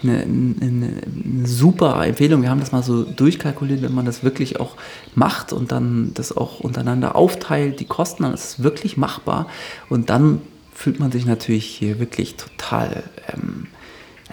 eine, 0.03 0.23
eine, 0.23 0.55
eine, 0.61 1.47
super 1.47 2.07
Empfehlung. 2.07 2.43
Wir 2.43 2.51
haben 2.51 2.61
das 2.61 2.73
mal 2.73 2.83
so 2.83 3.03
durchkalkuliert, 3.03 3.83
wenn 3.83 3.95
man 3.95 4.05
das 4.05 4.23
wirklich 4.23 4.61
auch 4.61 4.77
macht 5.15 5.53
und 5.53 5.73
dann 5.73 6.13
das 6.15 6.37
auch 6.37 6.61
untereinander 6.61 7.17
aufteilt, 7.17 7.81
die 7.81 7.87
Kosten, 7.87 8.23
dann 8.23 8.35
ist 8.35 8.45
es 8.45 8.63
wirklich 8.63 8.97
machbar 8.97 9.49
und 9.89 10.11
dann 10.11 10.41
fühlt 10.73 11.01
man 11.01 11.11
sich 11.11 11.27
natürlich 11.27 11.67
hier 11.67 11.99
wirklich 11.99 12.37
total, 12.37 13.05
ähm, 13.33 13.67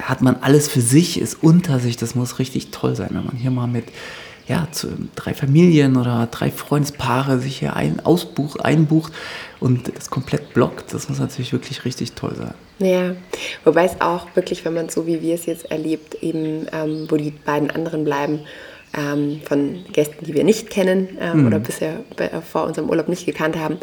hat 0.01 0.21
man 0.21 0.37
alles 0.41 0.67
für 0.67 0.81
sich, 0.81 1.19
ist 1.19 1.43
unter 1.43 1.79
sich, 1.79 1.97
das 1.97 2.15
muss 2.15 2.39
richtig 2.39 2.71
toll 2.71 2.95
sein, 2.95 3.09
wenn 3.11 3.25
man 3.25 3.35
hier 3.35 3.51
mal 3.51 3.67
mit 3.67 3.85
ja, 4.47 4.67
zu 4.71 4.89
drei 5.15 5.33
Familien 5.33 5.95
oder 5.95 6.27
drei 6.29 6.51
Freundespaare 6.51 7.39
sich 7.39 7.59
hier 7.59 7.75
ein, 7.75 7.99
ausbuch, 8.01 8.57
einbucht 8.57 9.13
und 9.59 9.95
das 9.95 10.09
komplett 10.09 10.53
blockt, 10.53 10.93
das 10.93 11.07
muss 11.07 11.19
natürlich 11.19 11.53
wirklich 11.53 11.85
richtig 11.85 12.13
toll 12.13 12.35
sein. 12.35 12.53
Ja, 12.79 13.15
wobei 13.63 13.85
es 13.85 14.01
auch 14.01 14.27
wirklich, 14.35 14.65
wenn 14.65 14.73
man 14.73 14.89
so 14.89 15.05
wie 15.05 15.21
wir 15.21 15.35
es 15.35 15.45
jetzt 15.45 15.69
erlebt, 15.69 16.15
eben 16.21 16.65
ähm, 16.73 17.05
wo 17.09 17.15
die 17.15 17.31
beiden 17.31 17.69
anderen 17.69 18.03
bleiben, 18.03 18.41
ähm, 18.93 19.41
von 19.45 19.83
Gästen, 19.91 20.25
die 20.25 20.33
wir 20.33 20.43
nicht 20.43 20.69
kennen 20.69 21.17
ähm, 21.19 21.41
mhm. 21.41 21.47
oder 21.47 21.59
bisher 21.59 21.99
äh, 22.17 22.41
vor 22.41 22.65
unserem 22.65 22.89
Urlaub 22.89 23.07
nicht 23.07 23.25
gekannt 23.25 23.57
haben, 23.57 23.77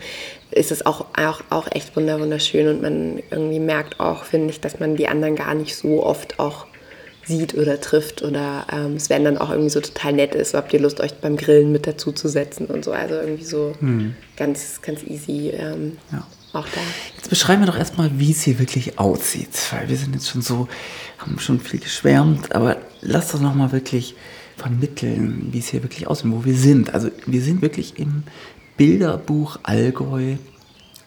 ist 0.51 0.73
es 0.73 0.85
auch, 0.85 1.07
auch, 1.17 1.43
auch 1.51 1.69
echt 1.71 1.95
wunderschön 1.97 2.69
und 2.69 2.83
man 2.83 3.23
irgendwie 3.31 3.61
merkt 3.61 4.01
auch, 4.01 4.25
finde 4.25 4.51
ich, 4.51 4.61
dass 4.61 4.81
man 4.81 4.97
die 4.97 5.09
anderen 5.09 5.37
gar 5.37 5.55
nicht 5.55 5.77
so 5.77 6.05
oft 6.05 6.39
auch 6.39 6.67
sieht 7.29 7.55
oder 7.55 7.81
trifft 7.81 8.23
oder 8.23 8.67
ähm, 8.73 8.95
es 8.97 9.11
werden 9.11 9.25
dann 9.25 9.39
auch 9.39 9.51
irgendwie 9.51 9.71
so 9.71 9.81
total 9.81 10.15
nett 10.15 10.35
ist. 10.35 10.53
So, 10.53 10.59
habt 10.59 10.73
ihr 10.73 10.81
Lust, 10.81 11.01
euch 11.01 11.15
beim 11.15 11.37
Grillen 11.37 11.71
mit 11.71 11.87
dazu 11.87 12.11
zu 12.11 12.29
setzen 12.29 12.67
und 12.67 12.85
so. 12.85 12.93
Also 12.93 13.15
irgendwie 13.15 13.45
so 13.45 13.75
hm. 13.79 14.15
ganz, 14.37 14.81
ganz 14.81 15.03
easy 15.05 15.51
ähm, 15.51 15.99
ja. 16.11 16.27
auch 16.55 16.67
da. 16.67 16.81
Jetzt 17.17 17.29
beschreiben 17.29 17.63
wir 17.63 17.67
doch 17.67 17.79
erstmal, 17.79 18.11
wie 18.19 18.31
es 18.31 18.43
hier 18.43 18.59
wirklich 18.59 18.99
aussieht. 18.99 19.51
Weil 19.71 19.89
wir 19.91 19.97
sind 19.97 20.15
jetzt 20.15 20.31
schon 20.31 20.41
so, 20.41 20.69
haben 21.19 21.39
schon 21.39 21.61
viel 21.61 21.81
geschwärmt, 21.81 22.55
aber 22.55 22.79
lasst 23.03 23.35
uns 23.35 23.43
nochmal 23.43 23.73
wirklich 23.73 24.15
vermitteln, 24.59 25.49
wie 25.53 25.59
es 25.59 25.69
hier 25.69 25.83
wirklich 25.83 26.07
aussieht, 26.07 26.31
wo 26.31 26.45
wir 26.45 26.55
sind. 26.55 26.93
Also 26.95 27.11
wir 27.27 27.41
sind 27.41 27.63
wirklich 27.63 27.99
im 27.99 28.25
Bilderbuch 28.77 29.59
Allgäu 29.63 30.37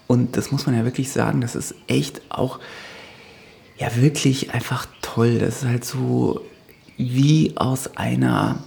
und 0.08 0.36
das 0.38 0.52
muss 0.52 0.66
man 0.66 0.76
ja 0.76 0.84
wirklich 0.84 1.12
sagen, 1.12 1.42
das 1.42 1.56
ist 1.56 1.76
echt 1.88 2.22
auch 2.30 2.60
ja 3.78 3.96
wirklich 3.96 4.54
einfach 4.54 4.86
toll. 5.02 5.40
Das 5.40 5.64
ist 5.64 5.66
halt 5.66 5.86
so 5.86 6.42
wie 6.98 7.54
aus 7.56 7.96
einer 7.98 8.64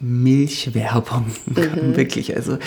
Milchwerbung. 0.00 1.26
Mhm. 1.46 1.96
wirklich. 1.96 2.36
Also 2.36 2.58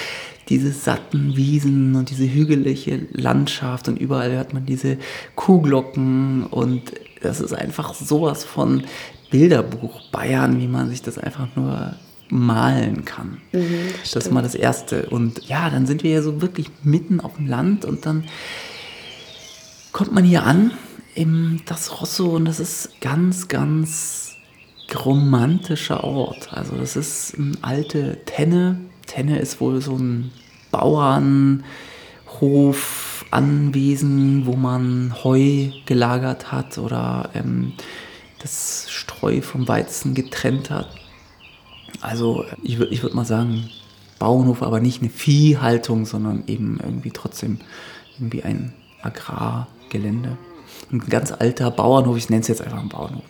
diese 0.49 0.71
satten 0.71 1.35
Wiesen 1.35 1.95
und 1.95 2.09
diese 2.09 2.31
hügelige 2.31 3.07
Landschaft 3.11 3.87
und 3.87 3.99
überall 3.99 4.31
hört 4.31 4.53
man 4.53 4.65
diese 4.65 4.97
Kuhglocken 5.35 6.45
und 6.45 6.93
das 7.21 7.41
ist 7.41 7.53
einfach 7.53 7.93
sowas 7.93 8.43
von 8.43 8.83
Bilderbuch 9.29 10.09
Bayern, 10.11 10.59
wie 10.59 10.67
man 10.67 10.89
sich 10.89 11.01
das 11.01 11.17
einfach 11.17 11.47
nur 11.55 11.93
malen 12.29 13.05
kann. 13.05 13.41
Mhm, 13.51 13.89
das, 14.01 14.11
das 14.11 14.25
ist 14.25 14.31
mal 14.31 14.43
das 14.43 14.55
Erste. 14.55 15.09
Und 15.09 15.47
ja, 15.47 15.69
dann 15.69 15.85
sind 15.85 16.03
wir 16.03 16.11
ja 16.11 16.21
so 16.21 16.41
wirklich 16.41 16.69
mitten 16.83 17.19
auf 17.19 17.35
dem 17.35 17.47
Land 17.47 17.85
und 17.85 18.05
dann 18.05 18.25
kommt 19.91 20.13
man 20.13 20.23
hier 20.23 20.43
an 20.43 20.71
im 21.15 21.61
das 21.65 21.99
Rosso 21.99 22.35
und 22.35 22.45
das 22.45 22.59
ist 22.59 23.01
ganz, 23.01 23.47
ganz 23.47 24.35
romantischer 25.05 26.03
Ort. 26.03 26.53
Also 26.53 26.75
das 26.75 26.95
ist 26.95 27.35
eine 27.37 27.53
alte 27.61 28.23
Tenne. 28.25 28.79
Tenne 29.07 29.39
ist 29.39 29.59
wohl 29.59 29.81
so 29.81 29.95
ein 29.95 30.31
Bauernhof, 30.71 31.63
Anwesen, 33.31 34.45
wo 34.45 34.55
man 34.55 35.13
Heu 35.23 35.69
gelagert 35.85 36.51
hat 36.51 36.77
oder 36.77 37.29
ähm, 37.33 37.73
das 38.39 38.87
Streu 38.89 39.41
vom 39.41 39.67
Weizen 39.67 40.13
getrennt 40.13 40.69
hat. 40.69 40.89
Also 42.01 42.45
ich 42.63 42.77
würde 42.77 42.93
ich 42.93 43.03
würd 43.03 43.13
mal 43.13 43.25
sagen, 43.25 43.69
Bauernhof, 44.19 44.63
aber 44.63 44.79
nicht 44.79 45.01
eine 45.01 45.09
Viehhaltung, 45.09 46.05
sondern 46.05 46.43
eben 46.47 46.79
irgendwie 46.81 47.11
trotzdem 47.11 47.59
irgendwie 48.17 48.43
ein 48.43 48.73
Agrargelände 49.01 50.37
ein 50.91 50.99
ganz 51.09 51.31
alter 51.31 51.71
Bauernhof, 51.71 52.17
ich 52.17 52.29
nenne 52.29 52.41
es 52.41 52.47
jetzt 52.47 52.61
einfach 52.61 52.79
einen 52.79 52.89
Bauernhof. 52.89 53.23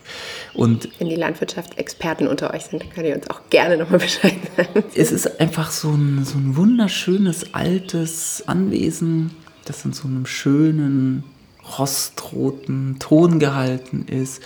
Und 0.53 0.89
Wenn 0.99 1.09
die 1.09 1.15
Landwirtschaftsexperten 1.15 2.27
unter 2.27 2.53
euch 2.53 2.65
sind, 2.65 2.89
könnt 2.91 3.07
ihr 3.07 3.15
uns 3.15 3.29
auch 3.29 3.41
gerne 3.49 3.77
nochmal 3.77 3.99
Bescheid 3.99 4.35
sagen. 4.55 4.83
Es 4.95 5.11
ist 5.11 5.39
einfach 5.39 5.71
so 5.71 5.89
ein, 5.89 6.23
so 6.25 6.37
ein 6.37 6.55
wunderschönes 6.55 7.53
altes 7.53 8.43
Anwesen, 8.47 9.31
das 9.65 9.83
in 9.85 9.93
so 9.93 10.07
einem 10.07 10.25
schönen 10.25 11.23
rostroten 11.77 12.97
Ton 12.99 13.39
gehalten 13.39 14.05
ist 14.07 14.41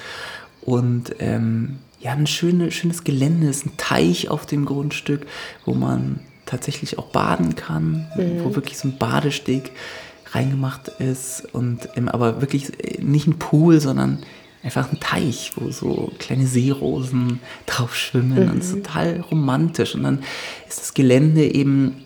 und 0.62 1.16
ähm, 1.20 1.80
ja, 2.00 2.12
ein 2.12 2.28
schöne, 2.28 2.72
schönes 2.72 3.04
Gelände 3.04 3.48
ist, 3.48 3.66
ein 3.66 3.78
Teich 3.78 4.30
auf 4.30 4.46
dem 4.46 4.66
Grundstück, 4.66 5.28
wo 5.66 5.74
man 5.74 6.20
tatsächlich 6.46 6.98
auch 6.98 7.08
baden 7.08 7.56
kann, 7.56 8.08
mhm. 8.18 8.44
wo 8.44 8.56
wirklich 8.56 8.78
so 8.78 8.88
ein 8.88 8.98
Badesteg 8.98 9.72
reingemacht 10.32 10.90
ist 11.00 11.48
und 11.54 11.90
ähm, 11.96 12.10
aber 12.10 12.42
wirklich 12.42 12.72
äh, 12.80 13.02
nicht 13.02 13.28
ein 13.28 13.38
Pool, 13.38 13.80
sondern 13.80 14.20
einfach 14.64 14.92
ein 14.92 15.00
Teich, 15.00 15.52
wo 15.56 15.72
so 15.72 16.12
kleine 16.20 16.48
Seerosen 16.48 17.40
drauf 17.66 17.96
schwimmen 17.96 18.46
mhm. 18.46 18.52
und 18.52 18.58
ist 18.60 18.72
total 18.72 19.22
romantisch 19.32 19.96
und 19.96 20.04
dann 20.04 20.20
ist 20.68 20.80
das 20.80 20.94
Gelände 20.94 21.44
eben 21.44 22.06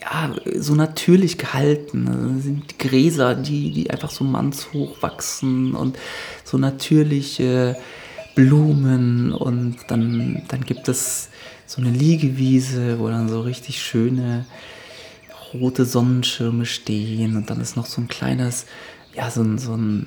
ja, 0.00 0.34
so 0.56 0.74
natürlich 0.74 1.38
gehalten. 1.38 2.08
Also 2.08 2.40
sind 2.40 2.78
Gräser, 2.78 3.34
die, 3.34 3.72
die 3.72 3.90
einfach 3.90 4.10
so 4.10 4.24
mannshoch 4.24 5.02
wachsen 5.02 5.74
und 5.74 5.98
so 6.44 6.58
natürliche 6.58 7.76
Blumen 8.34 9.32
und 9.32 9.78
dann, 9.88 10.42
dann 10.48 10.64
gibt 10.64 10.88
es 10.88 11.28
so 11.66 11.82
eine 11.82 11.90
Liegewiese, 11.90 12.98
wo 12.98 13.08
dann 13.08 13.28
so 13.28 13.40
richtig 13.40 13.82
schöne 13.82 14.46
rote 15.52 15.84
Sonnenschirme 15.84 16.66
stehen 16.66 17.36
und 17.36 17.50
dann 17.50 17.60
ist 17.60 17.76
noch 17.76 17.86
so 17.86 18.00
ein 18.00 18.08
kleines, 18.08 18.66
ja, 19.14 19.30
so 19.30 19.42
ein, 19.42 19.58
so 19.58 19.74
ein 19.74 20.06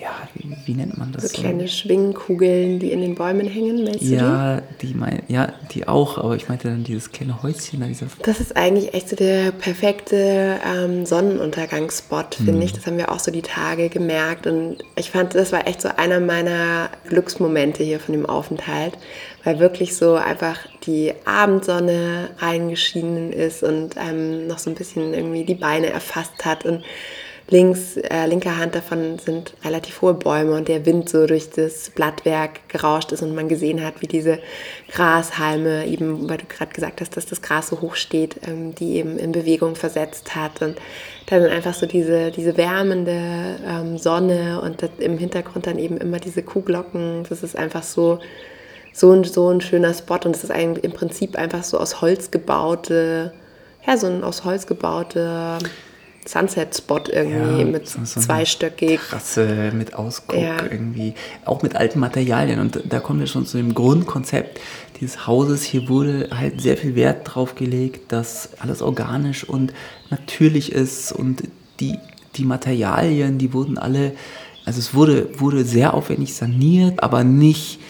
ja, 0.00 0.10
wie, 0.34 0.56
wie, 0.64 0.74
nennt 0.74 0.98
man 0.98 1.12
das? 1.12 1.32
So 1.32 1.40
kleine 1.40 1.68
Schwingkugeln, 1.68 2.78
die 2.78 2.92
in 2.92 3.00
den 3.00 3.14
Bäumen 3.14 3.46
hängen, 3.46 3.84
meinst 3.84 4.02
ja, 4.02 4.60
die? 4.80 4.86
Die 4.86 4.94
mein, 4.94 5.22
ja, 5.28 5.52
die 5.72 5.86
auch, 5.88 6.18
aber 6.18 6.36
ich 6.36 6.48
meinte 6.48 6.68
dann 6.68 6.84
dieses 6.84 7.12
kleine 7.12 7.42
Häuschen 7.42 7.80
da. 7.80 7.86
Dieser 7.86 8.06
das 8.22 8.40
ist 8.40 8.56
eigentlich 8.56 8.94
echt 8.94 9.08
so 9.08 9.16
der 9.16 9.52
perfekte 9.52 10.58
ähm, 10.66 11.06
Sonnenuntergangsspot, 11.06 12.36
finde 12.36 12.52
hm. 12.52 12.62
ich. 12.62 12.72
Das 12.72 12.86
haben 12.86 12.98
wir 12.98 13.10
auch 13.10 13.20
so 13.20 13.30
die 13.30 13.42
Tage 13.42 13.88
gemerkt 13.88 14.46
und 14.46 14.78
ich 14.96 15.10
fand, 15.10 15.34
das 15.34 15.52
war 15.52 15.66
echt 15.66 15.82
so 15.82 15.88
einer 15.96 16.20
meiner 16.20 16.90
Glücksmomente 17.08 17.82
hier 17.82 18.00
von 18.00 18.14
dem 18.14 18.26
Aufenthalt, 18.26 18.98
weil 19.44 19.58
wirklich 19.58 19.96
so 19.96 20.14
einfach 20.14 20.58
die 20.86 21.12
Abendsonne 21.24 22.30
reingeschienen 22.38 23.32
ist 23.32 23.62
und 23.62 23.96
ähm, 23.96 24.46
noch 24.46 24.58
so 24.58 24.70
ein 24.70 24.74
bisschen 24.76 25.14
irgendwie 25.14 25.44
die 25.44 25.54
Beine 25.54 25.88
erfasst 25.90 26.44
hat 26.44 26.64
und 26.64 26.84
links, 27.48 27.96
äh, 27.96 28.26
linker 28.26 28.56
Hand 28.56 28.74
davon 28.74 29.18
sind 29.18 29.54
relativ 29.64 30.00
hohe 30.00 30.14
Bäume 30.14 30.56
und 30.56 30.68
der 30.68 30.86
Wind 30.86 31.08
so 31.08 31.26
durch 31.26 31.50
das 31.50 31.90
Blattwerk 31.90 32.68
gerauscht 32.68 33.12
ist 33.12 33.22
und 33.22 33.34
man 33.34 33.48
gesehen 33.48 33.84
hat, 33.84 34.00
wie 34.00 34.06
diese 34.06 34.38
Grashalme 34.88 35.86
eben, 35.86 36.28
weil 36.28 36.38
du 36.38 36.46
gerade 36.46 36.72
gesagt 36.72 37.00
hast, 37.00 37.16
dass 37.16 37.26
das 37.26 37.42
Gras 37.42 37.68
so 37.68 37.80
hoch 37.82 37.96
steht, 37.96 38.36
ähm, 38.46 38.74
die 38.74 38.96
eben 38.96 39.18
in 39.18 39.32
Bewegung 39.32 39.76
versetzt 39.76 40.34
hat 40.34 40.62
und 40.62 40.76
dann 41.26 41.44
einfach 41.44 41.74
so 41.74 41.86
diese, 41.86 42.30
diese 42.30 42.56
wärmende 42.56 43.56
ähm, 43.66 43.98
Sonne 43.98 44.60
und 44.62 44.82
im 44.98 45.18
Hintergrund 45.18 45.66
dann 45.66 45.78
eben 45.78 45.98
immer 45.98 46.18
diese 46.18 46.42
Kuhglocken. 46.42 47.24
Das 47.28 47.42
ist 47.42 47.56
einfach 47.56 47.82
so, 47.82 48.20
so 48.92 49.12
ein, 49.12 49.24
so 49.24 49.50
ein 49.50 49.60
schöner 49.60 49.92
Spot 49.92 50.18
und 50.24 50.34
es 50.34 50.44
ist 50.44 50.50
im 50.50 50.92
Prinzip 50.92 51.36
einfach 51.36 51.62
so 51.62 51.78
aus 51.78 52.00
Holz 52.00 52.30
gebaute, 52.30 53.34
ja, 53.86 53.98
so 53.98 54.06
ein 54.06 54.24
aus 54.24 54.44
Holz 54.44 54.66
gebaute 54.66 55.58
Sunset-Spot 56.26 57.02
irgendwie 57.12 57.60
ja, 57.60 57.66
mit 57.66 57.88
so 57.88 58.02
zweistöckig. 58.02 59.00
Terrasse 59.08 59.72
mit 59.74 59.94
Ausguck 59.94 60.40
ja. 60.40 60.62
irgendwie, 60.62 61.14
auch 61.44 61.62
mit 61.62 61.76
alten 61.76 62.00
Materialien. 62.00 62.60
Und 62.60 62.80
da 62.88 63.00
kommen 63.00 63.20
wir 63.20 63.26
schon 63.26 63.46
zu 63.46 63.56
dem 63.56 63.74
Grundkonzept 63.74 64.60
dieses 65.00 65.26
Hauses. 65.26 65.62
Hier 65.62 65.88
wurde 65.88 66.30
halt 66.32 66.60
sehr 66.60 66.76
viel 66.76 66.94
Wert 66.94 67.22
drauf 67.24 67.54
gelegt, 67.54 68.12
dass 68.12 68.50
alles 68.58 68.82
organisch 68.82 69.44
und 69.44 69.72
natürlich 70.10 70.72
ist 70.72 71.12
und 71.12 71.44
die, 71.80 71.98
die 72.36 72.44
Materialien, 72.44 73.38
die 73.38 73.52
wurden 73.52 73.78
alle, 73.78 74.12
also 74.64 74.78
es 74.78 74.94
wurde, 74.94 75.40
wurde 75.40 75.64
sehr 75.64 75.94
aufwendig 75.94 76.34
saniert, 76.34 77.02
aber 77.02 77.24
nicht 77.24 77.80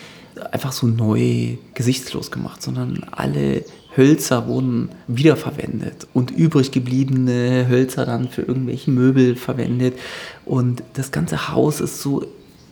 einfach 0.51 0.73
so 0.73 0.87
neu 0.87 1.57
gesichtslos 1.75 2.31
gemacht, 2.31 2.63
sondern 2.63 3.07
alle 3.13 3.65
Hölzer 3.97 4.47
wurden 4.47 4.91
wiederverwendet 5.07 6.07
und 6.13 6.31
übrig 6.31 6.73
gebliebene 6.73 7.69
Hölzer 7.69 8.05
dann 8.05 8.29
für 8.29 8.43
irgendwelche 8.43 8.91
Möbel 8.91 9.37
verwendet. 9.37 9.99
Und 10.45 10.83
das 10.95 11.13
ganze 11.13 11.49
Haus 11.49 11.81
ist 11.81 12.01
so, 12.01 12.27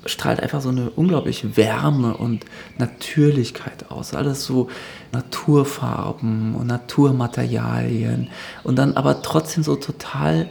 strahlt 0.05 0.41
einfach 0.41 0.61
so 0.61 0.71
eine 0.71 0.91
unglaubliche 0.91 1.57
Wärme 1.57 2.17
und 2.17 2.45
Natürlichkeit 2.79 3.91
aus. 3.91 4.15
Alles 4.15 4.45
so 4.45 4.69
Naturfarben 5.13 6.57
und 6.57 6.67
Naturmaterialien 6.67 8.29
und 8.65 8.77
dann 8.77 8.97
aber 8.97 9.23
trotzdem 9.23 9.63
so 9.63 9.77
total 9.77 10.49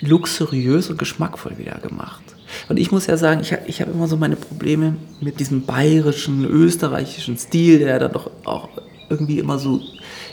luxuriös 0.00 0.90
und 0.90 0.98
geschmackvoll 0.98 1.58
wieder 1.58 1.78
gemacht. 1.78 2.22
Und 2.68 2.78
ich 2.78 2.90
muss 2.90 3.06
ja 3.06 3.16
sagen, 3.16 3.40
ich 3.40 3.52
habe 3.52 3.62
ich 3.66 3.80
hab 3.80 3.92
immer 3.92 4.08
so 4.08 4.16
meine 4.16 4.36
Probleme 4.36 4.96
mit 5.20 5.40
diesem 5.40 5.62
bayerischen, 5.62 6.44
österreichischen 6.44 7.38
Stil, 7.38 7.80
der 7.80 7.98
dann 7.98 8.12
doch 8.12 8.30
auch 8.44 8.68
irgendwie 9.08 9.38
immer 9.38 9.58
so 9.58 9.80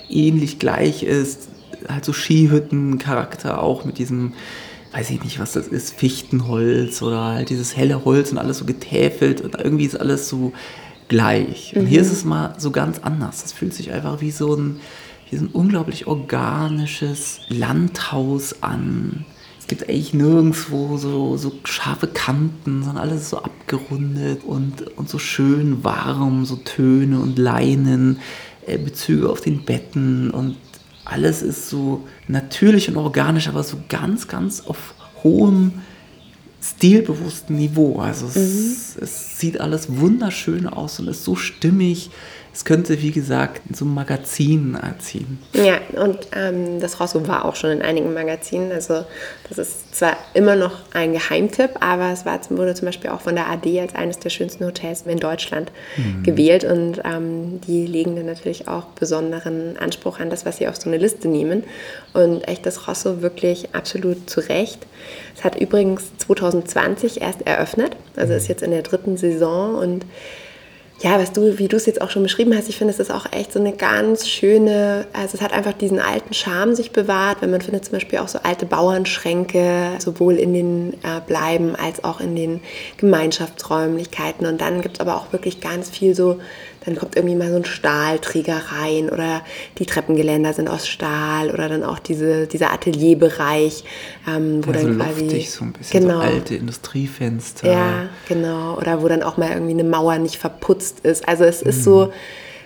ähnlich 0.09 0.59
gleich 0.59 1.03
ist. 1.03 1.49
Halt 1.87 2.05
so 2.05 2.13
Skihütten-Charakter 2.13 3.61
auch 3.61 3.85
mit 3.85 3.97
diesem, 3.97 4.33
weiß 4.93 5.09
ich 5.09 5.23
nicht, 5.23 5.39
was 5.39 5.53
das 5.53 5.67
ist, 5.67 5.93
Fichtenholz 5.93 7.01
oder 7.01 7.23
halt 7.23 7.49
dieses 7.49 7.75
helle 7.75 8.05
Holz 8.05 8.31
und 8.31 8.37
alles 8.37 8.59
so 8.59 8.65
getäfelt 8.65 9.41
und 9.41 9.55
irgendwie 9.55 9.85
ist 9.85 9.99
alles 9.99 10.29
so 10.29 10.53
gleich. 11.07 11.73
Und 11.75 11.87
hier 11.87 12.01
ist 12.01 12.11
es 12.11 12.23
mal 12.23 12.55
so 12.57 12.71
ganz 12.71 12.99
anders. 12.99 13.43
Es 13.43 13.51
fühlt 13.51 13.73
sich 13.73 13.91
einfach 13.91 14.21
wie 14.21 14.31
so 14.31 14.55
ein, 14.55 14.79
wie 15.29 15.37
so 15.37 15.45
ein 15.45 15.49
unglaublich 15.51 16.07
organisches 16.07 17.41
Landhaus 17.49 18.61
an 18.61 19.25
es 19.63 19.67
gibt 19.67 19.87
eigentlich 19.87 20.13
nirgendwo 20.13 20.97
so, 20.97 21.37
so 21.37 21.53
scharfe 21.63 22.07
Kanten, 22.07 22.83
sondern 22.83 22.97
alles 22.97 23.29
so 23.29 23.37
abgerundet 23.37 24.43
und, 24.43 24.97
und 24.97 25.07
so 25.07 25.19
schön 25.19 25.85
warm, 25.85 26.43
so 26.43 26.57
Töne 26.57 27.21
und 27.21 27.39
Leinen, 27.39 28.19
Bezüge 28.67 29.29
auf 29.29 29.41
den 29.41 29.63
Betten 29.63 30.31
und 30.31 30.57
alles 31.05 31.41
ist 31.41 31.69
so 31.69 32.07
natürlich 32.27 32.87
und 32.89 32.97
organisch, 32.97 33.47
aber 33.47 33.63
so 33.63 33.77
ganz, 33.89 34.27
ganz 34.27 34.61
auf 34.61 34.93
hohem, 35.23 35.81
stilbewussten 36.61 37.57
Niveau. 37.57 37.99
Also 37.99 38.27
es, 38.27 38.35
mhm. 38.95 39.03
es 39.03 39.39
sieht 39.39 39.59
alles 39.59 39.97
wunderschön 39.97 40.67
aus 40.67 40.99
und 40.99 41.07
ist 41.07 41.23
so 41.23 41.35
stimmig 41.35 42.09
es 42.53 42.65
könnte, 42.65 43.01
wie 43.01 43.11
gesagt, 43.11 43.61
in 43.67 43.73
so 43.73 43.83
einem 43.83 43.95
Magazin 43.95 44.75
erziehen. 44.75 45.39
Ja, 45.53 45.79
und 45.99 46.19
ähm, 46.35 46.79
das 46.79 46.99
Rosso 46.99 47.27
war 47.27 47.45
auch 47.45 47.55
schon 47.55 47.71
in 47.71 47.81
einigen 47.81 48.13
Magazinen. 48.13 48.71
Also 48.71 49.05
das 49.49 49.57
ist 49.57 49.95
zwar 49.95 50.17
immer 50.35 50.55
noch 50.55 50.73
ein 50.93 51.13
Geheimtipp, 51.13 51.71
aber 51.79 52.11
es 52.11 52.27
war, 52.27 52.39
wurde 52.51 52.75
zum 52.75 52.85
Beispiel 52.85 53.09
auch 53.09 53.21
von 53.21 53.33
der 53.33 53.49
AD 53.49 53.79
als 53.79 53.95
eines 53.95 54.19
der 54.19 54.29
schönsten 54.29 54.65
Hotels 54.67 55.01
in 55.07 55.17
Deutschland 55.17 55.71
mhm. 55.97 56.21
gewählt. 56.21 56.63
Und 56.63 57.01
ähm, 57.03 57.59
die 57.61 57.87
legen 57.87 58.15
dann 58.15 58.27
natürlich 58.27 58.67
auch 58.67 58.85
besonderen 58.99 59.75
Anspruch 59.77 60.19
an 60.19 60.29
das, 60.29 60.45
was 60.45 60.57
sie 60.57 60.67
auf 60.67 60.75
so 60.75 60.89
eine 60.89 60.97
Liste 60.97 61.27
nehmen. 61.27 61.63
Und 62.13 62.47
echt 62.47 62.67
das 62.67 62.87
Rosso 62.87 63.23
wirklich 63.23 63.73
absolut 63.73 64.29
zu 64.29 64.41
Recht. 64.41 64.85
Es 65.35 65.43
hat 65.43 65.59
übrigens 65.59 66.15
2020 66.19 67.21
erst 67.21 67.41
eröffnet, 67.47 67.95
also 68.15 68.33
ist 68.33 68.47
jetzt 68.47 68.61
in 68.61 68.69
der 68.69 68.83
dritten 68.83 69.17
Saison 69.17 69.73
und 69.75 70.05
ja, 71.03 71.19
was 71.19 71.33
du, 71.33 71.59
wie 71.59 71.67
du 71.67 71.75
es 71.75 71.85
jetzt 71.85 72.01
auch 72.01 72.09
schon 72.09 72.23
beschrieben 72.23 72.55
hast, 72.55 72.69
ich 72.69 72.77
finde, 72.77 72.93
es 72.93 72.99
ist 72.99 73.11
auch 73.11 73.25
echt 73.33 73.51
so 73.51 73.59
eine 73.59 73.73
ganz 73.73 74.25
schöne, 74.25 75.05
also 75.11 75.35
es 75.35 75.41
hat 75.41 75.51
einfach 75.51 75.73
diesen 75.73 75.99
alten 75.99 76.33
Charme 76.33 76.77
sich 76.77 76.91
bewahrt, 76.91 77.41
wenn 77.41 77.51
man 77.51 77.59
findet 77.59 77.83
zum 77.83 77.91
Beispiel 77.91 78.19
auch 78.19 78.29
so 78.29 78.39
alte 78.41 78.65
Bauernschränke, 78.65 79.89
sowohl 79.99 80.35
in 80.35 80.53
den 80.53 80.93
äh, 81.03 81.19
Bleiben 81.27 81.75
als 81.75 82.05
auch 82.05 82.21
in 82.21 82.37
den 82.37 82.61
Gemeinschaftsräumlichkeiten. 82.95 84.47
Und 84.47 84.61
dann 84.61 84.81
gibt 84.81 84.95
es 84.95 84.99
aber 85.01 85.17
auch 85.17 85.33
wirklich 85.33 85.59
ganz 85.59 85.89
viel 85.89 86.15
so 86.15 86.39
dann 86.85 86.95
kommt 86.95 87.15
irgendwie 87.15 87.35
mal 87.35 87.49
so 87.49 87.57
ein 87.57 87.65
Stahlträger 87.65 88.61
rein 88.71 89.09
oder 89.09 89.41
die 89.77 89.85
Treppengeländer 89.85 90.53
sind 90.53 90.67
aus 90.69 90.87
Stahl 90.87 91.49
oder 91.51 91.69
dann 91.69 91.83
auch 91.83 91.99
diese, 91.99 92.47
dieser 92.47 92.73
Atelierbereich, 92.73 93.83
ähm, 94.27 94.65
wo 94.65 94.71
ja, 94.71 94.81
dann 94.81 94.93
so 94.93 94.99
quasi 94.99 95.21
luftig, 95.23 95.51
so 95.51 95.65
ein 95.65 95.73
bisschen 95.73 96.01
genau, 96.01 96.21
so 96.21 96.27
alte 96.27 96.55
Industriefenster. 96.55 97.71
Ja, 97.71 98.09
genau. 98.27 98.77
Oder 98.77 99.01
wo 99.01 99.07
dann 99.07 99.23
auch 99.23 99.37
mal 99.37 99.51
irgendwie 99.51 99.73
eine 99.73 99.83
Mauer 99.83 100.17
nicht 100.17 100.37
verputzt 100.37 101.01
ist. 101.01 101.27
Also 101.27 101.43
es 101.43 101.61
ist 101.61 101.79
mhm. 101.79 101.83
so 101.83 102.13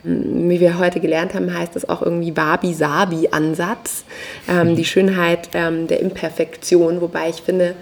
wie 0.03 0.59
wir 0.59 0.79
heute 0.79 0.99
gelernt 0.99 1.33
haben, 1.33 1.53
heißt 1.53 1.75
das 1.75 1.89
auch 1.89 2.01
irgendwie 2.01 2.35
Wabi-Sabi-Ansatz, 2.37 4.05
ähm, 4.47 4.69
mhm. 4.69 4.75
die 4.75 4.85
Schönheit 4.85 5.49
ähm, 5.53 5.87
der 5.87 5.99
Imperfektion, 5.99 7.01
wobei 7.01 7.29
ich 7.29 7.41
finde, 7.41 7.75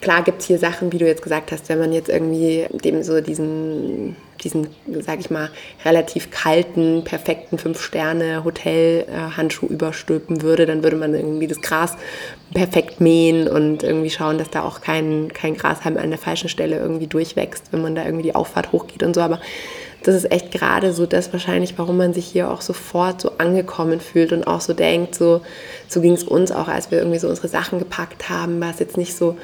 klar 0.00 0.22
gibt 0.22 0.40
es 0.40 0.46
hier 0.46 0.58
Sachen, 0.58 0.92
wie 0.92 0.98
du 0.98 1.06
jetzt 1.06 1.22
gesagt 1.22 1.52
hast, 1.52 1.68
wenn 1.68 1.78
man 1.78 1.92
jetzt 1.92 2.08
irgendwie 2.08 2.66
dem 2.72 3.02
so 3.02 3.20
diesen, 3.20 4.16
diesen, 4.38 4.68
sag 5.00 5.20
ich 5.20 5.30
mal, 5.30 5.50
relativ 5.84 6.30
kalten, 6.30 7.04
perfekten 7.04 7.58
Fünf-Sterne-Hotel-Handschuh 7.58 9.66
überstülpen 9.66 10.42
würde, 10.42 10.66
dann 10.66 10.82
würde 10.82 10.96
man 10.96 11.14
irgendwie 11.14 11.46
das 11.46 11.60
Gras 11.60 11.96
perfekt 12.54 13.00
mähen 13.00 13.48
und 13.48 13.82
irgendwie 13.82 14.10
schauen, 14.10 14.38
dass 14.38 14.50
da 14.50 14.62
auch 14.62 14.80
kein, 14.80 15.32
kein 15.32 15.56
Grashalm 15.56 15.96
an 15.96 16.10
der 16.10 16.18
falschen 16.18 16.48
Stelle 16.48 16.78
irgendwie 16.78 17.06
durchwächst, 17.06 17.72
wenn 17.72 17.82
man 17.82 17.94
da 17.94 18.04
irgendwie 18.04 18.24
die 18.24 18.34
Auffahrt 18.34 18.72
hochgeht 18.72 19.02
und 19.02 19.14
so. 19.14 19.20
Aber 19.20 19.40
das 20.02 20.14
ist 20.14 20.30
echt 20.30 20.52
gerade 20.52 20.92
so 20.92 21.06
das 21.06 21.32
wahrscheinlich, 21.32 21.76
warum 21.76 21.96
man 21.96 22.14
sich 22.14 22.26
hier 22.26 22.50
auch 22.50 22.60
sofort 22.60 23.20
so 23.20 23.32
angekommen 23.38 24.00
fühlt 24.00 24.32
und 24.32 24.46
auch 24.46 24.60
so 24.60 24.72
denkt, 24.72 25.14
so, 25.14 25.40
so 25.88 26.00
ging 26.00 26.12
es 26.12 26.22
uns 26.22 26.52
auch, 26.52 26.68
als 26.68 26.90
wir 26.90 26.98
irgendwie 26.98 27.18
so 27.18 27.28
unsere 27.28 27.48
Sachen 27.48 27.78
gepackt 27.78 28.28
haben, 28.28 28.60
war 28.60 28.70
es 28.70 28.78
jetzt 28.78 28.96
nicht 28.96 29.16
so, 29.16 29.36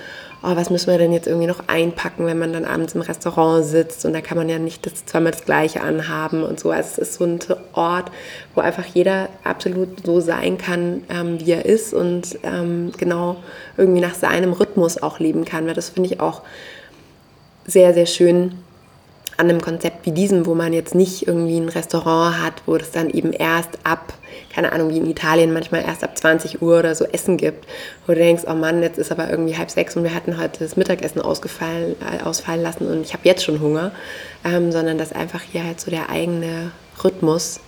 oh, 0.44 0.56
was 0.56 0.68
müssen 0.68 0.90
wir 0.90 0.98
denn 0.98 1.12
jetzt 1.12 1.26
irgendwie 1.26 1.46
noch 1.46 1.68
einpacken, 1.68 2.26
wenn 2.26 2.38
man 2.38 2.52
dann 2.52 2.66
abends 2.66 2.94
im 2.94 3.00
Restaurant 3.00 3.64
sitzt 3.64 4.04
und 4.04 4.12
da 4.12 4.20
kann 4.20 4.36
man 4.36 4.48
ja 4.48 4.58
nicht 4.58 4.84
das, 4.84 5.06
zweimal 5.06 5.32
das 5.32 5.44
Gleiche 5.44 5.80
anhaben 5.80 6.42
und 6.42 6.60
so. 6.60 6.70
Also 6.70 6.90
es 6.92 6.98
ist 6.98 7.14
so 7.14 7.24
ein 7.24 7.38
Ort, 7.72 8.10
wo 8.54 8.60
einfach 8.60 8.84
jeder 8.84 9.28
absolut 9.42 10.04
so 10.04 10.20
sein 10.20 10.58
kann, 10.58 11.04
ähm, 11.08 11.40
wie 11.40 11.52
er 11.52 11.64
ist 11.64 11.94
und 11.94 12.38
ähm, 12.42 12.92
genau 12.98 13.36
irgendwie 13.78 14.02
nach 14.02 14.14
seinem 14.14 14.52
Rhythmus 14.52 15.02
auch 15.02 15.18
leben 15.18 15.46
kann. 15.46 15.66
Weil 15.66 15.74
das 15.74 15.88
finde 15.88 16.12
ich 16.12 16.20
auch 16.20 16.42
sehr, 17.66 17.94
sehr 17.94 18.06
schön 18.06 18.58
an 19.36 19.48
einem 19.48 19.60
Konzept 19.60 20.06
wie 20.06 20.12
diesem, 20.12 20.46
wo 20.46 20.54
man 20.54 20.72
jetzt 20.72 20.94
nicht 20.94 21.26
irgendwie 21.26 21.58
ein 21.58 21.68
Restaurant 21.68 22.40
hat, 22.40 22.62
wo 22.66 22.76
das 22.76 22.90
dann 22.92 23.10
eben 23.10 23.32
erst 23.32 23.70
ab, 23.82 24.12
keine 24.52 24.72
Ahnung, 24.72 24.90
wie 24.90 24.98
in 24.98 25.10
Italien 25.10 25.52
manchmal 25.52 25.82
erst 25.82 26.04
ab 26.04 26.16
20 26.16 26.62
Uhr 26.62 26.78
oder 26.78 26.94
so 26.94 27.04
Essen 27.04 27.36
gibt, 27.36 27.66
wo 28.06 28.12
du 28.12 28.18
denkst, 28.18 28.44
oh 28.46 28.54
Mann, 28.54 28.82
jetzt 28.82 28.98
ist 28.98 29.10
aber 29.10 29.30
irgendwie 29.30 29.56
halb 29.56 29.70
sechs 29.70 29.96
und 29.96 30.04
wir 30.04 30.14
hatten 30.14 30.38
heute 30.38 30.60
das 30.60 30.76
Mittagessen 30.76 31.20
ausgefallen, 31.20 31.96
äh, 32.00 32.22
ausfallen 32.22 32.62
lassen 32.62 32.86
und 32.86 33.02
ich 33.02 33.12
habe 33.12 33.22
jetzt 33.24 33.44
schon 33.44 33.60
Hunger, 33.60 33.92
ähm, 34.44 34.70
sondern 34.70 34.98
dass 34.98 35.12
einfach 35.12 35.42
hier 35.42 35.64
halt 35.64 35.80
so 35.80 35.90
der 35.90 36.10
eigene 36.10 36.70
Rhythmus 37.02 37.60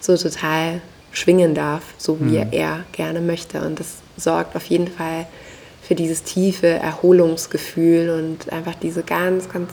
so 0.00 0.16
total 0.16 0.80
schwingen 1.12 1.54
darf, 1.54 1.82
so 1.98 2.18
wie 2.20 2.38
mhm. 2.38 2.48
er 2.50 2.84
gerne 2.92 3.20
möchte 3.20 3.60
und 3.60 3.78
das 3.78 3.98
sorgt 4.16 4.56
auf 4.56 4.64
jeden 4.66 4.88
Fall 4.88 5.26
für 5.82 5.94
dieses 5.94 6.22
tiefe 6.22 6.68
Erholungsgefühl 6.68 8.10
und 8.10 8.52
einfach 8.52 8.74
diese 8.74 9.02
ganz, 9.02 9.48
ganz 9.48 9.70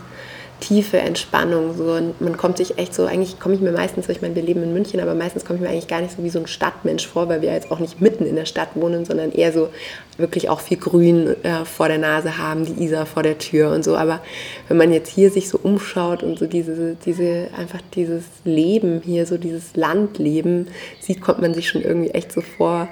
tiefe 0.60 0.98
Entspannung. 0.98 1.76
So. 1.76 1.94
Und 1.94 2.20
man 2.22 2.38
kommt 2.38 2.58
sich 2.58 2.78
echt 2.78 2.94
so, 2.94 3.06
eigentlich 3.06 3.40
komme 3.40 3.56
ich 3.56 3.62
mir 3.62 3.72
meistens, 3.72 4.10
ich 4.10 4.22
meine, 4.22 4.36
wir 4.36 4.44
leben 4.44 4.64
in 4.64 4.74
München, 4.74 5.00
aber 5.00 5.16
meistens 5.16 5.46
komme 5.46 5.58
ich 5.58 5.64
mir 5.64 5.70
eigentlich 5.70 5.88
gar 5.88 6.02
nicht 6.02 6.16
so 6.16 6.24
wie 6.24 6.30
so 6.30 6.40
ein 6.40 6.48
Stadtmensch 6.48 7.08
vor, 7.08 7.30
weil 7.30 7.42
wir 7.42 7.54
jetzt 7.54 7.72
auch 7.72 7.80
nicht 7.80 8.02
mitten 8.02 8.26
in 8.26 8.36
der 8.36 8.46
Stadt 8.46 8.70
wohnen, 8.76 9.06
sondern 9.06 9.32
eher 9.32 9.52
so 9.52 9.70
wirklich 10.18 10.50
auch 10.50 10.60
viel 10.60 10.78
Grün 10.78 11.36
äh, 11.44 11.66
vor 11.66 11.88
der 11.88 11.98
Nase 11.98 12.38
haben, 12.38 12.66
die 12.66 12.84
Isar 12.84 13.06
vor 13.06 13.24
der 13.24 13.38
Tür 13.38 13.72
und 13.72 13.84
so. 13.84 13.96
Aber 13.96 14.22
wenn 14.68 14.78
man 14.78 14.92
jetzt 14.92 15.10
hier 15.10 15.32
sich 15.32 15.50
so 15.50 15.60
umschaut 15.62 16.24
und 16.24 16.38
so 16.38 16.46
diese, 16.46 16.96
diese, 17.06 17.48
einfach 17.58 17.82
dieses 17.96 18.24
Leben 18.44 19.02
hier, 19.04 19.26
so 19.26 19.38
dieses 19.38 19.76
Landleben 19.76 20.68
sieht, 21.00 21.22
kommt 21.22 21.42
man 21.42 21.54
sich 21.54 21.70
schon 21.70 21.82
irgendwie 21.82 22.12
echt 22.12 22.32
so 22.32 22.42
vor, 22.42 22.88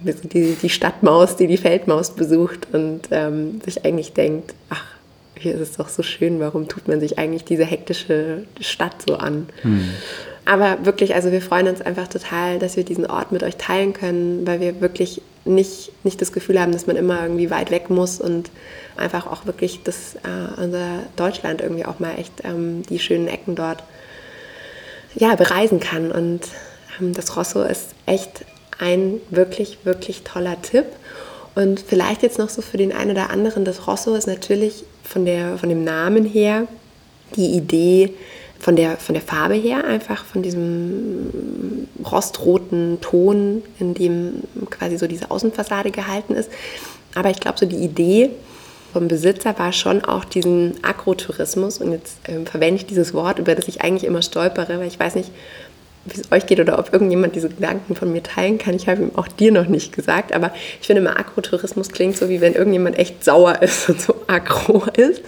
die, 0.00 0.56
die 0.60 0.68
Stadtmaus, 0.68 1.36
die 1.36 1.46
die 1.46 1.56
Feldmaus 1.56 2.10
besucht 2.10 2.68
und 2.72 3.02
ähm, 3.10 3.60
sich 3.64 3.84
eigentlich 3.84 4.12
denkt, 4.12 4.54
ach, 4.68 4.95
hier 5.38 5.54
ist 5.54 5.60
es 5.60 5.76
doch 5.76 5.88
so 5.88 6.02
schön, 6.02 6.40
warum 6.40 6.68
tut 6.68 6.88
man 6.88 7.00
sich 7.00 7.18
eigentlich 7.18 7.44
diese 7.44 7.64
hektische 7.64 8.44
Stadt 8.60 8.96
so 9.06 9.16
an? 9.16 9.48
Hm. 9.62 9.88
Aber 10.44 10.84
wirklich, 10.86 11.14
also 11.14 11.32
wir 11.32 11.42
freuen 11.42 11.66
uns 11.66 11.80
einfach 11.82 12.06
total, 12.06 12.60
dass 12.60 12.76
wir 12.76 12.84
diesen 12.84 13.04
Ort 13.06 13.32
mit 13.32 13.42
euch 13.42 13.56
teilen 13.56 13.92
können, 13.92 14.46
weil 14.46 14.60
wir 14.60 14.80
wirklich 14.80 15.20
nicht, 15.44 15.92
nicht 16.04 16.22
das 16.22 16.32
Gefühl 16.32 16.60
haben, 16.60 16.72
dass 16.72 16.86
man 16.86 16.96
immer 16.96 17.22
irgendwie 17.22 17.50
weit 17.50 17.70
weg 17.70 17.90
muss 17.90 18.20
und 18.20 18.50
einfach 18.96 19.26
auch 19.26 19.46
wirklich 19.46 19.80
das, 19.82 20.14
äh, 20.16 20.60
unser 20.62 21.02
Deutschland 21.16 21.60
irgendwie 21.60 21.84
auch 21.84 21.98
mal 21.98 22.14
echt 22.18 22.44
ähm, 22.44 22.82
die 22.88 22.98
schönen 22.98 23.28
Ecken 23.28 23.56
dort 23.56 23.82
ja, 25.16 25.34
bereisen 25.34 25.80
kann. 25.80 26.12
Und 26.12 26.42
ähm, 27.00 27.12
das 27.12 27.36
Rosso 27.36 27.62
ist 27.62 27.90
echt 28.06 28.44
ein 28.78 29.20
wirklich, 29.30 29.78
wirklich 29.84 30.22
toller 30.22 30.60
Tipp. 30.62 30.86
Und 31.56 31.80
vielleicht 31.80 32.22
jetzt 32.22 32.38
noch 32.38 32.50
so 32.50 32.60
für 32.60 32.76
den 32.76 32.92
einen 32.92 33.10
oder 33.12 33.30
anderen, 33.30 33.64
das 33.64 33.88
Rosso 33.88 34.14
ist 34.14 34.26
natürlich 34.26 34.84
von, 35.02 35.24
der, 35.24 35.56
von 35.56 35.70
dem 35.70 35.84
Namen 35.84 36.26
her 36.26 36.68
die 37.34 37.56
Idee, 37.56 38.12
von 38.58 38.76
der, 38.76 38.98
von 38.98 39.14
der 39.14 39.22
Farbe 39.22 39.54
her, 39.54 39.84
einfach 39.84 40.26
von 40.26 40.42
diesem 40.42 41.88
rostroten 42.04 43.00
Ton, 43.00 43.62
in 43.78 43.94
dem 43.94 44.42
quasi 44.68 44.98
so 44.98 45.06
diese 45.06 45.30
Außenfassade 45.30 45.90
gehalten 45.90 46.34
ist. 46.34 46.50
Aber 47.14 47.30
ich 47.30 47.40
glaube, 47.40 47.58
so 47.58 47.64
die 47.64 47.76
Idee 47.76 48.30
vom 48.92 49.08
Besitzer 49.08 49.58
war 49.58 49.72
schon 49.72 50.04
auch 50.04 50.26
diesen 50.26 50.74
Agrotourismus. 50.82 51.78
Und 51.78 51.92
jetzt 51.92 52.18
äh, 52.28 52.44
verwende 52.44 52.76
ich 52.76 52.86
dieses 52.86 53.14
Wort, 53.14 53.38
über 53.38 53.54
das 53.54 53.66
ich 53.68 53.80
eigentlich 53.80 54.04
immer 54.04 54.22
stolpere, 54.22 54.78
weil 54.78 54.88
ich 54.88 55.00
weiß 55.00 55.14
nicht, 55.14 55.30
wie 56.06 56.20
es 56.20 56.32
euch 56.32 56.46
geht 56.46 56.60
oder 56.60 56.78
ob 56.78 56.92
irgendjemand 56.92 57.34
diese 57.34 57.48
Gedanken 57.48 57.94
von 57.94 58.12
mir 58.12 58.22
teilen 58.22 58.58
kann. 58.58 58.74
Ich 58.74 58.88
habe 58.88 59.02
ihm 59.02 59.10
auch 59.14 59.28
dir 59.28 59.52
noch 59.52 59.66
nicht 59.66 59.92
gesagt, 59.94 60.32
aber 60.32 60.52
ich 60.80 60.86
finde 60.86 61.02
immer 61.02 61.18
Agrotourismus 61.18 61.90
klingt 61.90 62.16
so, 62.16 62.28
wie 62.28 62.40
wenn 62.40 62.54
irgendjemand 62.54 62.98
echt 62.98 63.24
sauer 63.24 63.60
ist 63.62 63.88
und 63.88 64.00
so 64.00 64.14
agro 64.26 64.84
ist. 64.96 65.22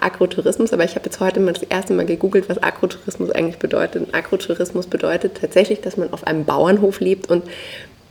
Agrotourismus, 0.00 0.72
aber 0.72 0.84
ich 0.84 0.94
habe 0.94 1.06
jetzt 1.06 1.20
heute 1.20 1.40
mal 1.40 1.52
das 1.52 1.62
erste 1.62 1.94
Mal 1.94 2.06
gegoogelt, 2.06 2.48
was 2.48 2.62
Agrotourismus 2.62 3.30
eigentlich 3.30 3.58
bedeutet. 3.58 4.06
Und 4.06 4.14
Agrotourismus 4.14 4.86
bedeutet 4.86 5.38
tatsächlich, 5.40 5.80
dass 5.80 5.96
man 5.96 6.12
auf 6.12 6.26
einem 6.26 6.44
Bauernhof 6.44 7.00
lebt 7.00 7.30
und 7.30 7.44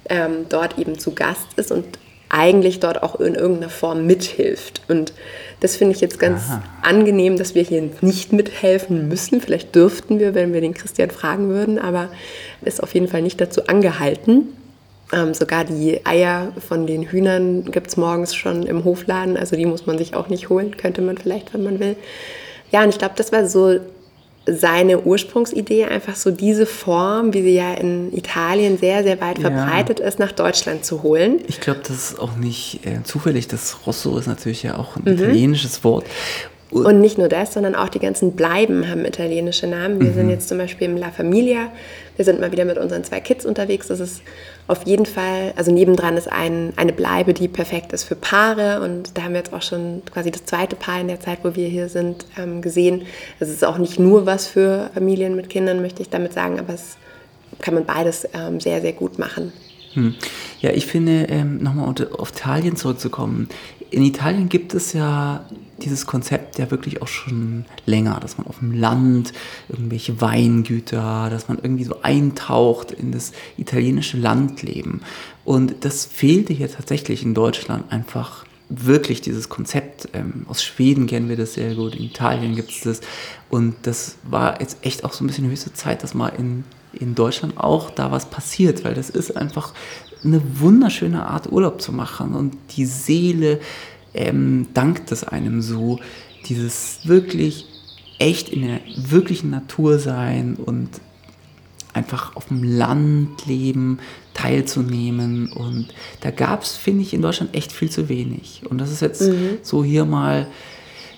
ähm, 0.10 0.46
dort 0.50 0.78
eben 0.78 1.00
zu 1.00 1.14
Gast 1.14 1.48
ist 1.56 1.72
und 1.72 1.86
eigentlich 2.36 2.82
dort 2.82 3.02
auch 3.02 3.20
in 3.22 3.34
irgendeiner 3.34 3.70
Form 3.70 4.06
mithilft. 4.06 4.82
Und 4.90 5.14
das 5.62 5.78
finde 5.78 5.96
ich 5.96 6.02
jetzt 6.02 6.20
ganz 6.20 6.44
Aha. 6.50 6.64
angenehm, 6.82 7.38
dass 7.38 7.56
wir 7.56 7.64
hier 7.64 7.90
nicht 8.02 8.34
mithelfen 8.34 9.08
müssen. 9.08 9.40
Vielleicht 9.40 9.74
dürften 9.74 10.20
wir, 10.20 10.36
wenn 10.36 10.52
wir 10.52 10.60
den 10.60 10.74
Christian 10.74 11.12
fragen 11.12 11.48
würden, 11.48 11.80
aber 11.80 12.10
ist 12.64 12.84
auf 12.84 12.94
jeden 12.94 13.08
Fall 13.08 13.22
nicht 13.22 13.40
dazu 13.40 13.68
angehalten. 13.68 14.50
Ähm, 15.14 15.34
sogar 15.34 15.64
die 15.64 16.06
Eier 16.06 16.52
von 16.68 16.86
den 16.88 17.04
Hühnern 17.04 17.64
gibt 17.72 17.88
es 17.88 17.96
morgens 17.96 18.36
schon 18.36 18.64
im 18.64 18.84
Hofladen, 18.84 19.38
also 19.38 19.56
die 19.56 19.66
muss 19.66 19.86
man 19.86 19.98
sich 19.98 20.14
auch 20.16 20.28
nicht 20.28 20.50
holen, 20.50 20.76
könnte 20.76 21.02
man 21.02 21.18
vielleicht, 21.18 21.54
wenn 21.54 21.64
man 21.64 21.80
will. 21.80 21.96
Ja, 22.72 22.84
und 22.84 22.90
ich 22.90 22.98
glaube, 22.98 23.14
das 23.16 23.32
war 23.32 23.48
so 23.48 23.80
seine 24.48 25.02
Ursprungsidee, 25.02 25.86
einfach 25.86 26.16
so 26.16 26.30
diese 26.32 26.66
Form, 26.66 27.34
wie 27.34 27.42
sie 27.42 27.56
ja 27.56 27.74
in 27.74 28.16
Italien 28.16 28.78
sehr, 28.78 29.04
sehr 29.04 29.20
weit 29.20 29.40
Ja. 29.40 29.50
verbreitet 29.50 30.00
ist, 30.00 30.20
nach 30.20 30.32
Deutschland 30.32 30.86
zu 30.86 31.02
holen. 31.04 31.40
Ich 31.48 31.60
glaube, 31.62 31.80
das 31.88 32.12
ist 32.12 32.20
auch 32.20 32.36
nicht 32.36 32.86
äh, 32.86 33.02
zufällig. 33.04 33.48
Das 33.48 33.78
Rosso 33.88 34.18
ist 34.18 34.28
natürlich 34.28 34.62
ja 34.64 34.78
auch 34.78 34.96
ein 34.98 35.04
Mhm. 35.06 35.14
italienisches 35.14 35.84
Wort. 35.84 36.06
Und, 36.84 37.00
nicht 37.00 37.18
nur 37.18 37.30
das, 37.30 37.54
sondern 37.54 37.74
auch 37.74 37.88
die 37.88 38.00
ganzen 38.00 38.34
Bleiben 38.34 38.90
haben 38.90 39.06
italienische 39.06 39.66
Namen. 39.66 40.02
Wir 40.02 40.12
sind 40.12 40.30
jetzt 40.30 40.50
zum 40.50 40.58
Beispiel 40.58 40.90
im 40.90 40.98
La 40.98 41.10
Familia. 41.10 41.72
Wir 42.18 42.26
sind 42.26 42.42
mal 42.42 42.52
wieder 42.52 42.66
mit 42.66 42.78
unseren 42.78 43.04
zwei 43.04 43.22
Kids 43.22 43.46
unterwegs. 43.46 43.88
Das 43.88 44.02
ist 44.02 44.22
auf 44.68 44.86
jeden 44.86 45.06
Fall, 45.06 45.54
also 45.56 45.72
nebendran 45.72 46.18
ist 46.18 46.30
ein, 46.30 46.74
eine 46.76 46.92
Bleibe, 46.92 47.34
die 47.34 47.48
perfekt 47.48 47.94
ist 47.94 48.04
für 48.04 48.16
Paare. 48.16 48.82
Und 48.82 49.18
da 49.18 49.24
haben 49.24 49.32
wir 49.32 49.40
jetzt 49.40 49.54
auch 49.54 49.62
schon 49.62 50.02
quasi 50.12 50.32
das 50.32 50.46
zweite 50.46 50.76
Paar 50.76 51.00
in 51.00 51.08
der 51.08 51.22
Zeit, 51.22 51.40
wo 51.44 51.56
wir 51.56 51.68
hier 51.68 51.88
sind, 51.88 52.26
ähm, 52.38 52.62
gesehen. 52.62 53.04
Es 53.40 53.50
ist 53.50 53.64
auch 53.64 53.78
nicht 53.78 53.98
nur 53.98 54.26
was 54.26 54.48
für 54.48 54.90
Familien 54.94 55.36
mit 55.38 55.50
Kindern, 55.50 55.82
möchte 55.82 56.02
ich 56.02 56.10
damit 56.10 56.34
sagen, 56.34 56.60
aber 56.60 56.74
es 56.74 56.98
kann 57.60 57.74
man 57.74 57.86
beides 57.86 58.28
ähm, 58.34 58.60
sehr, 58.60 58.82
sehr 58.82 58.94
gut 58.94 59.18
machen. 59.18 59.54
Hm. 59.94 60.14
Ja, 60.60 60.72
ich 60.72 60.88
finde, 60.88 61.28
ähm, 61.30 61.64
nochmal 61.64 61.88
auf 62.18 62.32
Italien 62.32 62.76
zurückzukommen. 62.76 63.48
In 63.92 64.04
Italien 64.04 64.50
gibt 64.50 64.74
es 64.74 64.92
ja 64.92 65.46
dieses 65.80 66.06
Konzept 66.06 66.58
ja 66.58 66.72
wirklich 66.72 67.02
auch 67.02 67.08
schon 67.08 67.66
länger, 67.86 68.20
dass 68.20 68.38
man 68.38 68.48
auf 68.48 68.60
dem 68.60 68.72
Land 68.72 69.34
irgendwelche 69.68 70.22
Weingüter, 70.22 71.30
dass 71.30 71.48
man 71.48 71.60
irgendwie 71.62 71.84
so 71.84 72.02
eintaucht 72.02 72.92
in 72.92 73.12
das 73.12 73.34
italienische 73.58 74.18
Landleben. 74.18 75.02
Und 75.44 75.76
das 75.82 76.06
fehlte 76.06 76.54
hier 76.54 76.72
tatsächlich 76.72 77.24
in 77.24 77.34
Deutschland 77.34 77.92
einfach 77.92 78.46
wirklich 78.70 79.22
dieses 79.22 79.50
Konzept. 79.50 80.10
Ähm, 80.14 80.46
aus 80.48 80.64
Schweden 80.64 81.08
kennen 81.08 81.30
wir 81.30 81.38
das 81.38 81.54
sehr 81.54 81.76
gut, 81.76 81.96
in 81.96 82.04
Italien 82.04 82.56
gibt 82.56 82.72
es 82.72 82.82
das. 82.82 83.02
Und 83.50 83.76
das 83.84 84.16
war 84.24 84.60
jetzt 84.60 84.78
echt 84.82 85.04
auch 85.04 85.14
so 85.14 85.24
ein 85.24 85.28
bisschen 85.28 85.50
höchste 85.50 85.74
Zeit, 85.74 86.04
dass 86.04 86.14
mal 86.14 86.30
in, 86.30 86.64
in 86.94 87.16
Deutschland 87.16 87.58
auch 87.58 87.90
da 87.90 88.12
was 88.12 88.30
passiert, 88.30 88.84
weil 88.84 88.94
das 88.94 89.10
ist 89.10 89.38
einfach 89.38 89.74
eine 90.24 90.42
wunderschöne 90.60 91.28
Art, 91.28 91.52
Urlaub 91.52 91.82
zu 91.82 91.92
machen. 91.92 92.34
Und 92.34 92.58
die 92.76 92.86
Seele 92.86 93.60
ähm, 94.16 94.68
dankt 94.74 95.12
es 95.12 95.24
einem 95.24 95.62
so, 95.62 96.00
dieses 96.48 97.00
wirklich 97.04 97.66
echt 98.18 98.50
in 98.50 98.62
der 98.62 98.80
wirklichen 98.96 99.50
Natur 99.50 100.00
sein 100.00 100.56
und 100.56 100.90
einfach 101.94 102.36
auf 102.36 102.48
dem 102.48 102.64
Land 102.64 103.46
leben, 103.46 104.00
teilzunehmen. 104.34 105.52
Und 105.52 105.88
da 106.22 106.32
gab 106.32 106.64
es, 106.64 106.76
finde 106.76 107.02
ich, 107.04 107.14
in 107.14 107.22
Deutschland 107.22 107.56
echt 107.56 107.72
viel 107.72 107.90
zu 107.90 108.10
wenig. 108.10 108.62
Und 108.70 108.80
das 108.80 108.92
ist 108.92 109.02
jetzt 109.02 109.24
so 109.64 109.84
hier 109.84 110.06
mal 110.06 110.48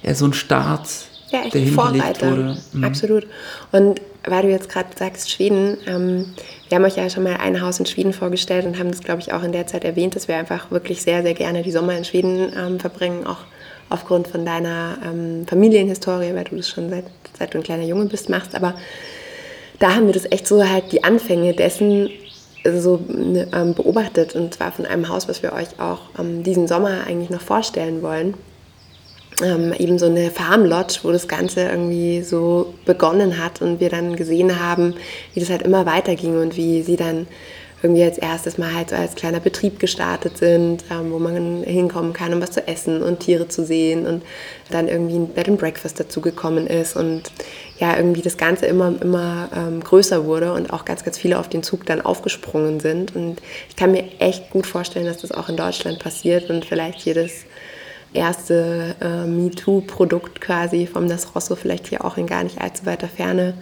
ja, 0.03 0.13
so 0.13 0.25
ein 0.25 0.33
Start, 0.33 0.87
Ja, 1.31 1.41
der 1.49 1.61
hingelegt 1.61 1.73
Vorreiter. 1.73 2.31
wurde. 2.31 2.57
Mhm. 2.73 2.83
Absolut. 2.83 3.27
Und 3.71 4.01
weil 4.29 4.43
du 4.43 4.49
jetzt 4.49 4.69
gerade 4.69 4.89
sagst, 4.97 5.31
Schweden, 5.31 5.77
ähm, 5.87 6.33
wir 6.69 6.77
haben 6.77 6.85
euch 6.85 6.97
ja 6.97 7.09
schon 7.09 7.23
mal 7.23 7.37
ein 7.37 7.61
Haus 7.61 7.79
in 7.79 7.85
Schweden 7.85 8.13
vorgestellt 8.13 8.65
und 8.65 8.77
haben 8.77 8.91
das, 8.91 9.01
glaube 9.01 9.21
ich, 9.21 9.33
auch 9.33 9.43
in 9.43 9.51
der 9.51 9.67
Zeit 9.67 9.83
erwähnt, 9.83 10.15
dass 10.15 10.27
wir 10.27 10.35
einfach 10.35 10.71
wirklich 10.71 11.01
sehr, 11.01 11.23
sehr 11.23 11.33
gerne 11.33 11.63
die 11.63 11.71
Sommer 11.71 11.97
in 11.97 12.05
Schweden 12.05 12.51
ähm, 12.57 12.79
verbringen, 12.79 13.25
auch 13.25 13.39
aufgrund 13.89 14.27
von 14.27 14.45
deiner 14.45 14.97
ähm, 15.05 15.47
Familienhistorie, 15.47 16.33
weil 16.33 16.43
du 16.43 16.57
das 16.57 16.69
schon 16.69 16.89
seit, 16.89 17.05
seit 17.37 17.53
du 17.53 17.59
ein 17.59 17.63
kleiner 17.63 17.83
Junge 17.83 18.05
bist, 18.05 18.29
machst. 18.29 18.53
Aber 18.53 18.75
da 19.79 19.95
haben 19.95 20.07
wir 20.07 20.13
das 20.13 20.29
echt 20.31 20.47
so 20.47 20.67
halt 20.67 20.91
die 20.91 21.03
Anfänge 21.03 21.53
dessen 21.53 22.09
so 22.65 22.99
ne, 23.07 23.47
ähm, 23.53 23.73
beobachtet 23.75 24.35
und 24.35 24.53
zwar 24.53 24.73
von 24.73 24.85
einem 24.85 25.07
Haus, 25.07 25.29
was 25.29 25.41
wir 25.41 25.53
euch 25.53 25.79
auch 25.79 26.01
ähm, 26.19 26.43
diesen 26.43 26.67
Sommer 26.67 27.05
eigentlich 27.07 27.29
noch 27.29 27.41
vorstellen 27.41 28.01
wollen 28.01 28.33
ähm, 29.43 29.73
eben 29.77 29.99
so 29.99 30.07
eine 30.07 30.31
Farmlodge, 30.31 30.99
wo 31.03 31.11
das 31.11 31.27
Ganze 31.27 31.61
irgendwie 31.61 32.23
so 32.23 32.73
begonnen 32.85 33.43
hat 33.43 33.61
und 33.61 33.79
wir 33.79 33.89
dann 33.89 34.15
gesehen 34.15 34.59
haben, 34.59 34.95
wie 35.33 35.39
das 35.39 35.49
halt 35.49 35.61
immer 35.61 35.85
weiterging 35.85 36.39
und 36.41 36.57
wie 36.57 36.81
sie 36.81 36.95
dann 36.95 37.27
irgendwie 37.83 38.03
als 38.03 38.17
erstes 38.17 38.57
mal 38.57 38.73
halt 38.73 38.89
so 38.89 38.95
als 38.95 39.13
kleiner 39.13 39.39
Betrieb 39.39 39.79
gestartet 39.79 40.37
sind, 40.37 40.83
ähm, 40.89 41.11
wo 41.11 41.19
man 41.19 41.63
hinkommen 41.63 42.11
kann, 42.13 42.33
um 42.33 42.41
was 42.41 42.51
zu 42.51 42.67
essen 42.67 43.03
und 43.03 43.19
Tiere 43.19 43.47
zu 43.47 43.63
sehen 43.63 44.07
und 44.07 44.23
dann 44.71 44.87
irgendwie 44.87 45.15
ein 45.15 45.27
Bed 45.27 45.47
and 45.47 45.59
Breakfast 45.59 45.99
dazugekommen 45.99 46.65
ist 46.65 46.95
und 46.95 47.23
ja, 47.77 47.95
irgendwie 47.95 48.23
das 48.23 48.37
Ganze 48.37 48.65
immer, 48.65 48.95
immer 48.99 49.49
ähm, 49.55 49.83
größer 49.83 50.25
wurde 50.25 50.53
und 50.53 50.73
auch 50.73 50.85
ganz, 50.85 51.03
ganz 51.03 51.19
viele 51.19 51.37
auf 51.37 51.47
den 51.47 51.61
Zug 51.61 51.85
dann 51.85 52.01
aufgesprungen 52.01 52.79
sind. 52.79 53.15
Und 53.15 53.39
ich 53.69 53.75
kann 53.75 53.91
mir 53.91 54.05
echt 54.17 54.49
gut 54.49 54.65
vorstellen, 54.65 55.05
dass 55.05 55.17
das 55.17 55.31
auch 55.31 55.47
in 55.47 55.57
Deutschland 55.57 55.99
passiert 55.99 56.49
und 56.49 56.65
vielleicht 56.65 57.05
das 57.15 57.45
erste 58.13 58.95
äh, 59.01 59.25
MeToo-Produkt 59.25 60.41
quasi 60.41 60.87
vom 60.87 61.07
Das 61.09 61.35
Rosso 61.35 61.55
vielleicht 61.55 61.87
hier 61.87 62.03
auch 62.05 62.17
in 62.17 62.27
gar 62.27 62.43
nicht 62.43 62.59
allzu 62.61 62.85
weiter 62.85 63.07
Ferne 63.07 63.53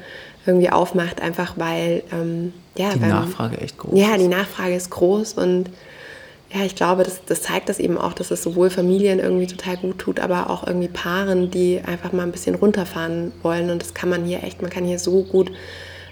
irgendwie 0.46 0.70
aufmacht, 0.70 1.22
einfach 1.22 1.54
weil 1.58 2.04
ähm, 2.12 2.54
ja, 2.78 2.92
Die 2.94 3.02
weil, 3.02 3.10
Nachfrage 3.10 3.58
echt 3.58 3.78
groß 3.78 4.00
Ja, 4.00 4.12
ist. 4.14 4.22
die 4.22 4.28
Nachfrage 4.28 4.76
ist 4.76 4.90
groß 4.92 5.34
und 5.34 5.70
ja, 6.54 6.64
ich 6.64 6.76
glaube, 6.76 7.04
das, 7.04 7.22
das 7.26 7.42
zeigt 7.42 7.68
das 7.68 7.80
eben 7.80 7.98
auch, 7.98 8.14
dass 8.14 8.32
es 8.32 8.44
sowohl 8.44 8.70
Familien 8.70 9.20
irgendwie 9.20 9.48
total 9.48 9.76
gut 9.78 9.98
tut, 10.00 10.20
aber 10.20 10.50
auch 10.50 10.66
irgendwie 10.66 10.88
Paaren, 10.88 11.52
die 11.52 11.82
einfach 11.86 12.14
mal 12.14 12.24
ein 12.24 12.32
bisschen 12.32 12.56
runterfahren 12.56 13.34
wollen. 13.42 13.70
Und 13.70 13.82
das 13.82 13.94
kann 13.94 14.10
man 14.10 14.24
hier 14.24 14.42
echt, 14.44 14.62
man 14.62 14.72
kann 14.72 14.86
hier 14.86 15.00
so 15.00 15.24
gut 15.24 15.52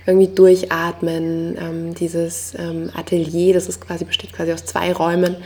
irgendwie 0.05 0.27
durchatmen. 0.27 1.55
Ähm, 1.57 1.95
dieses 1.95 2.55
ähm, 2.57 2.89
Atelier, 2.93 3.53
das 3.53 3.69
ist 3.69 3.79
quasi, 3.79 4.03
besteht 4.03 4.33
quasi 4.33 4.51
aus 4.51 4.65
zwei 4.65 4.91
Räumen. 4.91 5.37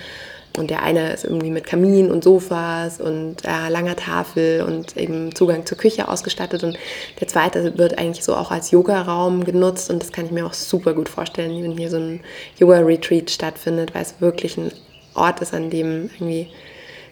Und 0.57 0.69
der 0.69 0.83
eine 0.83 1.13
ist 1.13 1.23
irgendwie 1.23 1.49
mit 1.49 1.65
Kamin 1.65 2.11
und 2.11 2.23
Sofas 2.23 2.99
und 2.99 3.45
äh, 3.45 3.69
langer 3.69 3.95
Tafel 3.95 4.63
und 4.63 4.97
eben 4.97 5.33
Zugang 5.35 5.65
zur 5.65 5.77
Küche 5.77 6.07
ausgestattet. 6.07 6.63
Und 6.63 6.77
der 7.19 7.27
zweite 7.27 7.77
wird 7.77 7.97
eigentlich 7.97 8.23
so 8.23 8.35
auch 8.35 8.51
als 8.51 8.71
Yoga-Raum 8.71 9.43
genutzt. 9.43 9.89
Und 9.89 10.01
das 10.01 10.11
kann 10.11 10.25
ich 10.25 10.31
mir 10.31 10.45
auch 10.45 10.53
super 10.53 10.93
gut 10.93 11.09
vorstellen, 11.09 11.63
wenn 11.63 11.77
hier 11.77 11.89
so 11.89 11.97
ein 11.97 12.21
Yoga-Retreat 12.57 13.29
stattfindet, 13.29 13.93
weil 13.93 14.01
es 14.03 14.15
wirklich 14.19 14.57
ein 14.57 14.71
Ort 15.13 15.41
ist, 15.41 15.53
an 15.53 15.69
dem 15.69 16.09
irgendwie 16.13 16.47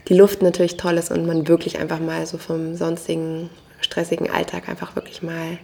die 0.07 0.15
Luft 0.15 0.41
natürlich 0.41 0.77
toll 0.77 0.97
ist 0.97 1.11
und 1.11 1.25
man 1.25 1.47
wirklich 1.47 1.79
einfach 1.79 1.99
mal 1.99 2.25
so 2.25 2.37
vom 2.37 2.75
sonstigen 2.75 3.49
stressigen 3.81 4.29
Alltag 4.29 4.69
einfach 4.69 4.95
wirklich 4.95 5.21
mal 5.21 5.57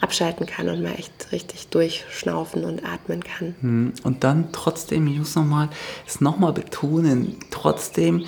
abschalten 0.00 0.46
kann 0.46 0.68
und 0.68 0.82
mal 0.82 0.94
echt 0.94 1.32
richtig 1.32 1.68
durchschnaufen 1.68 2.64
und 2.64 2.84
atmen 2.84 3.22
kann. 3.22 3.54
Hm, 3.60 3.92
Und 4.02 4.24
dann 4.24 4.52
trotzdem, 4.52 5.06
ich 5.06 5.18
muss 5.18 5.34
nochmal, 5.34 5.68
es 6.06 6.20
nochmal 6.20 6.52
betonen, 6.52 7.36
trotzdem 7.50 8.24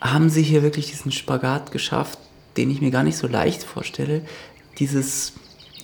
haben 0.00 0.30
sie 0.30 0.42
hier 0.42 0.62
wirklich 0.62 0.86
diesen 0.90 1.12
Spagat 1.12 1.70
geschafft, 1.72 2.18
den 2.56 2.70
ich 2.70 2.80
mir 2.80 2.90
gar 2.90 3.02
nicht 3.02 3.18
so 3.18 3.26
leicht 3.26 3.62
vorstelle. 3.62 4.22
Dieses 4.78 5.34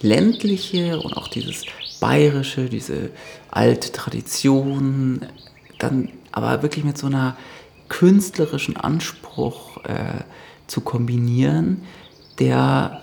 ländliche 0.01 1.01
und 1.01 1.16
auch 1.16 1.29
dieses 1.29 1.64
bayerische, 2.01 2.68
diese 2.68 3.11
alte 3.51 3.92
Tradition, 3.92 5.27
dann 5.79 6.09
aber 6.33 6.62
wirklich 6.62 6.85
mit 6.85 6.98
so 6.98 7.07
einer 7.07 7.37
künstlerischen 7.88 8.77
Anspruch 8.77 9.85
äh, 9.85 10.25
zu 10.66 10.81
kombinieren, 10.81 11.83
der 12.38 13.03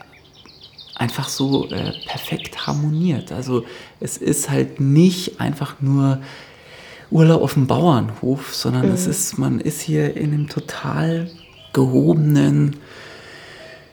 einfach 1.00 1.30
so 1.30 1.68
äh, 1.70 1.94
perfekt 2.06 2.68
harmoniert. 2.68 3.32
Also 3.32 3.66
es 4.00 4.18
ist 4.18 4.50
halt 4.50 4.80
nicht 4.80 5.40
einfach 5.40 5.82
nur 5.82 6.20
Urlaub 7.10 7.42
auf 7.42 7.56
dem 7.56 7.68
Bauernhof, 7.68 8.54
sondern 8.54 8.92
es 8.92 9.08
ist, 9.08 9.40
man 9.40 9.60
ist 9.60 9.82
hier 9.82 10.16
in 10.16 10.34
einem 10.34 10.48
total 10.48 11.32
gehobenen, 11.74 12.76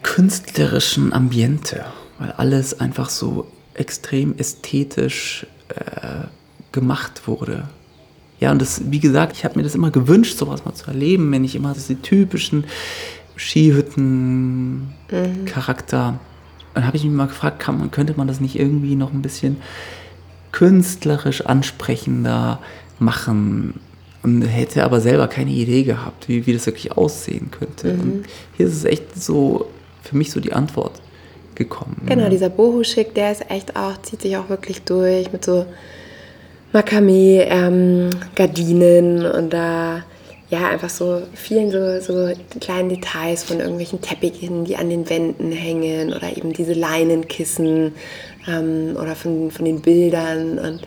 künstlerischen 0.03 1.13
Ambiente, 1.13 1.85
weil 2.19 2.33
alles 2.33 2.81
einfach 2.81 3.09
so 3.09 3.47
extrem 3.75 4.37
ästhetisch 4.37 5.47
äh, 5.69 6.25
gemacht 6.73 7.27
wurde. 7.27 7.69
Ja, 8.41 8.51
und 8.53 8.61
das, 8.61 8.83
wie 8.91 9.01
gesagt, 9.01 9.37
ich 9.37 9.45
habe 9.45 9.57
mir 9.57 9.63
das 9.63 9.75
immer 9.75 9.91
gewünscht, 9.91 10.37
sowas 10.37 10.65
mal 10.65 10.75
zu 10.75 10.89
erleben, 10.89 11.33
wenn 11.33 11.45
ich 11.45 11.55
immer 11.55 11.73
diese 11.73 12.03
typischen 12.03 12.67
Skihütten-Charakter. 13.37 16.21
Dann 16.77 16.87
habe 16.87 16.99
ich 16.99 17.05
mich 17.05 17.13
mal 17.13 17.27
gefragt, 17.27 17.59
kann 17.59 17.79
man, 17.79 17.91
könnte 17.91 18.13
man 18.19 18.29
das 18.29 18.39
nicht 18.39 18.59
irgendwie 18.59 18.97
noch 18.97 19.11
ein 19.11 19.23
bisschen 19.23 19.57
künstlerisch 20.53 21.41
ansprechender 21.47 22.61
machen? 22.99 23.81
Und 24.23 24.43
hätte 24.43 24.85
aber 24.85 25.01
selber 25.01 25.27
keine 25.27 25.53
Idee 25.53 25.85
gehabt, 25.85 26.29
wie, 26.29 26.47
wie 26.47 26.53
das 26.53 26.67
wirklich 26.67 26.93
aussehen 26.93 27.51
könnte. 27.51 27.95
Und 27.95 28.25
hier 28.59 28.67
ist 28.67 28.75
es 28.75 28.85
echt 28.85 29.19
so, 29.19 29.69
für 30.03 30.19
mich 30.19 30.31
so 30.31 30.39
die 30.39 30.53
Antwort 30.53 31.01
gekommen. 31.55 32.03
Genau, 32.05 32.29
dieser 32.29 32.51
Boho-Schick, 32.51 33.15
der 33.15 33.33
ist 33.33 33.51
echt 33.51 33.75
auch, 33.75 34.03
zieht 34.03 34.21
sich 34.21 34.37
auch 34.37 34.51
wirklich 34.51 34.83
durch 34.83 35.33
mit 35.33 35.47
so 35.47 35.65
Makramee, 36.75 37.47
ähm, 37.49 38.11
Gardinen 38.35 39.25
und 39.25 39.51
da 39.55 40.03
ja, 40.49 40.69
einfach 40.69 40.91
so 40.91 41.23
vielen 41.35 41.71
so, 41.71 42.01
so 42.01 42.33
kleinen 42.61 42.89
Details 42.89 43.43
von 43.43 43.59
irgendwelchen 43.59 44.01
Teppichen, 44.01 44.65
die 44.65 44.77
an 44.77 44.89
den 44.89 45.09
Wänden 45.11 45.51
hängen 45.51 46.13
oder 46.13 46.37
eben 46.37 46.53
diese 46.53 46.73
Leinenkissen 46.73 47.95
ähm, 48.47 48.97
oder 49.01 49.17
von, 49.17 49.51
von 49.51 49.65
den 49.65 49.81
Bildern. 49.81 50.59
Und 50.61 50.83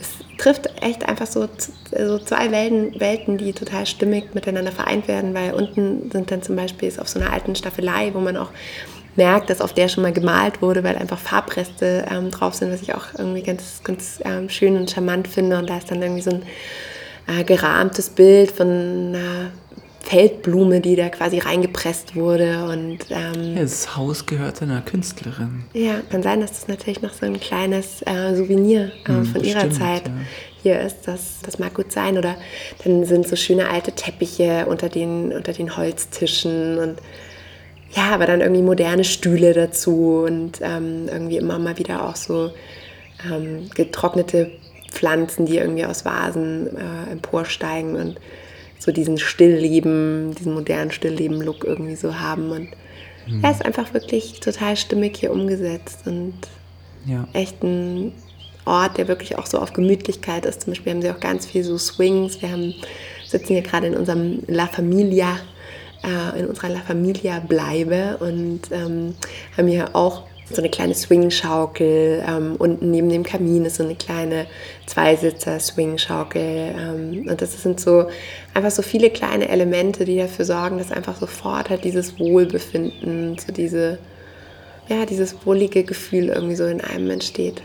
es 0.00 0.08
trifft 0.38 0.68
echt 0.82 1.08
einfach 1.08 1.28
so, 1.28 1.48
so 1.96 2.18
zwei 2.18 2.50
Welten, 2.50 2.98
Welten, 3.00 3.38
die 3.38 3.52
total 3.52 3.86
stimmig 3.86 4.34
miteinander 4.34 4.72
vereint 4.72 5.06
werden, 5.06 5.32
weil 5.32 5.54
unten 5.54 6.10
sind 6.10 6.32
dann 6.32 6.42
zum 6.42 6.56
Beispiel 6.56 6.92
auf 6.98 7.08
so 7.08 7.20
einer 7.20 7.32
alten 7.32 7.54
Staffelei, 7.54 8.10
wo 8.14 8.18
man 8.18 8.36
auch 8.36 8.50
merkt, 9.14 9.48
dass 9.48 9.60
auf 9.60 9.72
der 9.72 9.88
schon 9.88 10.02
mal 10.02 10.12
gemalt 10.12 10.60
wurde, 10.60 10.82
weil 10.82 10.96
einfach 10.96 11.20
Farbreste 11.20 12.04
ähm, 12.10 12.32
drauf 12.32 12.54
sind, 12.54 12.72
was 12.72 12.82
ich 12.82 12.96
auch 12.96 13.06
irgendwie 13.16 13.42
ganz, 13.42 13.80
ganz 13.84 14.18
ähm, 14.24 14.48
schön 14.48 14.76
und 14.76 14.90
charmant 14.90 15.28
finde. 15.28 15.58
Und 15.58 15.70
da 15.70 15.78
ist 15.78 15.88
dann 15.88 16.02
irgendwie 16.02 16.22
so 16.22 16.30
ein 16.30 16.42
äh, 17.26 17.44
gerahmtes 17.44 18.10
Bild 18.10 18.50
von 18.50 18.68
einer 18.68 19.50
Feldblume, 20.04 20.80
die 20.80 20.96
da 20.96 21.08
quasi 21.08 21.38
reingepresst 21.38 22.14
wurde. 22.14 22.66
Und, 22.66 22.98
ähm, 23.10 23.56
ja, 23.56 23.62
das 23.62 23.96
Haus 23.96 24.26
gehört 24.26 24.60
einer 24.60 24.82
Künstlerin. 24.82 25.64
Ja, 25.72 26.02
kann 26.10 26.22
sein, 26.22 26.40
dass 26.40 26.52
das 26.52 26.68
natürlich 26.68 27.00
noch 27.00 27.12
so 27.12 27.24
ein 27.24 27.40
kleines 27.40 28.02
äh, 28.02 28.34
Souvenir 28.34 28.92
äh, 29.06 29.08
hm, 29.08 29.24
von 29.24 29.42
ihrer 29.42 29.60
stimmt, 29.60 29.74
Zeit 29.74 30.06
ja. 30.06 30.12
hier 30.62 30.80
ist. 30.80 31.08
Das, 31.08 31.40
das 31.42 31.58
mag 31.58 31.74
gut 31.74 31.90
sein. 31.90 32.18
Oder 32.18 32.36
dann 32.84 33.06
sind 33.06 33.26
so 33.26 33.34
schöne 33.34 33.70
alte 33.70 33.92
Teppiche 33.92 34.66
unter 34.66 34.90
den, 34.90 35.32
unter 35.32 35.52
den 35.52 35.74
Holztischen 35.76 36.78
und 36.78 36.98
ja, 37.96 38.10
aber 38.12 38.26
dann 38.26 38.40
irgendwie 38.40 38.62
moderne 38.62 39.04
Stühle 39.04 39.54
dazu 39.54 40.24
und 40.26 40.58
ähm, 40.60 41.08
irgendwie 41.08 41.36
immer 41.36 41.58
mal 41.60 41.78
wieder 41.78 42.08
auch 42.08 42.16
so 42.16 42.50
ähm, 43.30 43.70
getrocknete 43.74 44.50
Pflanzen, 44.94 45.46
die 45.46 45.58
irgendwie 45.58 45.84
aus 45.84 46.04
Vasen 46.04 46.76
äh, 46.76 47.12
emporsteigen 47.12 47.96
und 47.96 48.20
so 48.78 48.92
diesen 48.92 49.18
Stillleben, 49.18 50.34
diesen 50.34 50.54
modernen 50.54 50.92
Stillleben-Look 50.92 51.64
irgendwie 51.64 51.96
so 51.96 52.20
haben. 52.20 52.50
Und 52.50 52.68
mhm. 53.26 53.42
er 53.42 53.50
ist 53.50 53.64
einfach 53.64 53.92
wirklich 53.94 54.40
total 54.40 54.76
stimmig 54.76 55.16
hier 55.16 55.32
umgesetzt 55.32 56.06
und 56.06 56.34
ja. 57.06 57.26
echt 57.32 57.62
ein 57.62 58.12
Ort, 58.66 58.98
der 58.98 59.08
wirklich 59.08 59.36
auch 59.36 59.46
so 59.46 59.58
auf 59.58 59.72
Gemütlichkeit 59.72 60.46
ist. 60.46 60.62
Zum 60.62 60.72
Beispiel 60.72 60.92
haben 60.92 61.02
sie 61.02 61.10
auch 61.10 61.20
ganz 61.20 61.46
viel 61.46 61.64
so 61.64 61.76
Swings. 61.76 62.40
Wir 62.40 62.50
haben, 62.50 62.74
sitzen 63.26 63.48
hier 63.48 63.62
gerade 63.62 63.88
in 63.88 63.96
unserem 63.96 64.42
La 64.46 64.66
Familia, 64.66 65.38
äh, 66.02 66.40
in 66.40 66.46
unserer 66.46 66.70
La 66.70 66.80
Familia 66.80 67.40
Bleibe 67.40 68.18
und 68.20 68.60
ähm, 68.70 69.14
haben 69.56 69.68
hier 69.68 69.94
auch 69.94 70.24
so 70.50 70.58
eine 70.58 70.68
kleine 70.68 70.94
Swing-Schaukel. 70.94 72.22
Ähm, 72.26 72.56
unten 72.58 72.90
neben 72.90 73.08
dem 73.08 73.22
Kamin 73.22 73.64
ist 73.64 73.76
so 73.76 73.84
eine 73.84 73.94
kleine 73.94 74.46
Zweisitzer-Swing-Schaukel. 74.86 76.74
Ähm, 76.78 77.28
und 77.28 77.40
das 77.40 77.62
sind 77.62 77.80
so 77.80 78.08
einfach 78.52 78.70
so 78.70 78.82
viele 78.82 79.10
kleine 79.10 79.48
Elemente, 79.48 80.04
die 80.04 80.18
dafür 80.18 80.44
sorgen, 80.44 80.78
dass 80.78 80.92
einfach 80.92 81.16
sofort 81.16 81.70
halt 81.70 81.84
dieses 81.84 82.18
Wohlbefinden, 82.18 83.38
so 83.38 83.52
diese, 83.52 83.98
ja, 84.88 85.06
dieses 85.06 85.46
wohlige 85.46 85.84
Gefühl 85.84 86.28
irgendwie 86.28 86.56
so 86.56 86.64
in 86.64 86.80
einem 86.80 87.10
entsteht. 87.10 87.62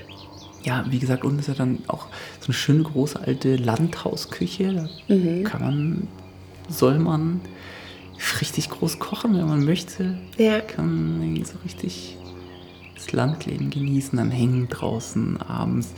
Ja, 0.64 0.86
wie 0.90 1.00
gesagt, 1.00 1.24
unten 1.24 1.40
ist 1.40 1.48
ja 1.48 1.54
dann 1.54 1.80
auch 1.88 2.08
so 2.40 2.48
eine 2.48 2.54
schöne 2.54 2.84
große 2.84 3.20
alte 3.20 3.56
Landhausküche. 3.56 4.74
Da 5.08 5.14
mhm. 5.14 5.44
kann 5.44 5.62
man, 5.62 6.08
soll 6.70 7.00
man 7.00 7.42
richtig 8.42 8.70
groß 8.70 9.00
kochen, 9.00 9.38
wenn 9.38 9.48
man 9.48 9.64
möchte. 9.64 10.18
Ja. 10.38 10.60
Kann 10.60 11.42
so 11.46 11.54
richtig 11.64 12.18
das 13.00 13.12
Landleben 13.12 13.70
genießen, 13.70 14.18
dann 14.18 14.32
hängen 14.32 14.68
draußen 14.70 15.42
abends 15.42 15.94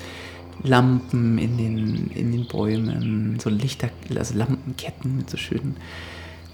Lampen 0.63 1.37
in 1.37 1.57
den, 1.57 2.11
in 2.11 2.31
den 2.31 2.47
Bäumen, 2.47 3.39
so 3.39 3.49
Lichter, 3.49 3.89
also 4.15 4.37
Lampenketten 4.37 5.17
mit 5.17 5.29
so 5.29 5.37
schönen 5.37 5.75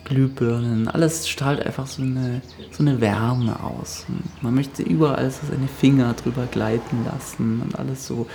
Glühbirnen. 0.05 0.87
Alles 0.87 1.27
strahlt 1.27 1.65
einfach 1.65 1.87
so 1.87 2.01
eine, 2.01 2.41
so 2.71 2.83
eine 2.83 3.01
Wärme 3.01 3.61
aus. 3.61 4.05
Und 4.07 4.23
man 4.41 4.55
möchte 4.55 4.81
überall 4.83 5.29
so 5.29 5.41
seine 5.49 5.67
Finger 5.67 6.13
drüber 6.13 6.45
gleiten 6.49 7.05
lassen 7.05 7.61
und 7.61 7.77
alles 7.77 8.07
so 8.07 8.27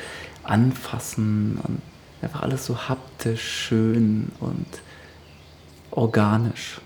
anfassen 0.43 1.59
und 1.67 1.81
einfach 2.21 2.43
alles 2.43 2.67
so 2.67 2.89
haptisch 2.89 3.43
schön 3.43 4.31
und 4.41 4.67
organisch. 5.91 6.81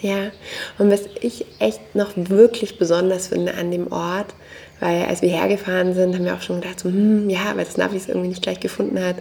Ja, 0.00 0.32
und 0.78 0.90
was 0.90 1.02
ich 1.20 1.46
echt 1.60 1.94
noch 1.94 2.10
wirklich 2.16 2.76
besonders 2.76 3.28
finde 3.28 3.54
an 3.54 3.70
dem 3.70 3.92
Ort, 3.92 4.34
weil 4.82 5.04
als 5.04 5.22
wir 5.22 5.28
hergefahren 5.28 5.94
sind, 5.94 6.16
haben 6.16 6.24
wir 6.24 6.34
auch 6.34 6.42
schon 6.42 6.60
gedacht, 6.60 6.80
so, 6.80 6.88
hm, 6.88 7.30
ja, 7.30 7.52
weil 7.54 7.64
das 7.64 7.76
Navi 7.76 7.96
es 7.96 8.08
irgendwie 8.08 8.30
nicht 8.30 8.42
gleich 8.42 8.58
gefunden 8.58 8.98
hat. 8.98 9.14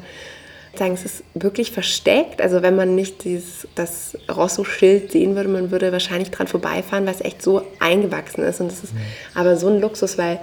Sagen, 0.75 0.95
es 0.95 1.05
ist 1.05 1.23
wirklich 1.35 1.71
versteckt. 1.71 2.41
Also 2.41 2.63
wenn 2.63 2.75
man 2.75 2.95
nicht 2.95 3.25
dieses, 3.25 3.67
das 3.75 4.17
Rosso-Schild 4.27 5.11
sehen 5.11 5.35
würde, 5.35 5.49
man 5.49 5.69
würde 5.69 5.91
wahrscheinlich 5.91 6.31
dran 6.31 6.47
vorbeifahren, 6.47 7.05
weil 7.05 7.13
es 7.13 7.21
echt 7.21 7.43
so 7.43 7.61
eingewachsen 7.79 8.43
ist. 8.43 8.59
Und 8.59 8.71
das 8.71 8.85
ist 8.85 8.95
mhm. 8.95 9.01
aber 9.35 9.55
so 9.55 9.67
ein 9.67 9.79
Luxus, 9.79 10.17
weil 10.17 10.39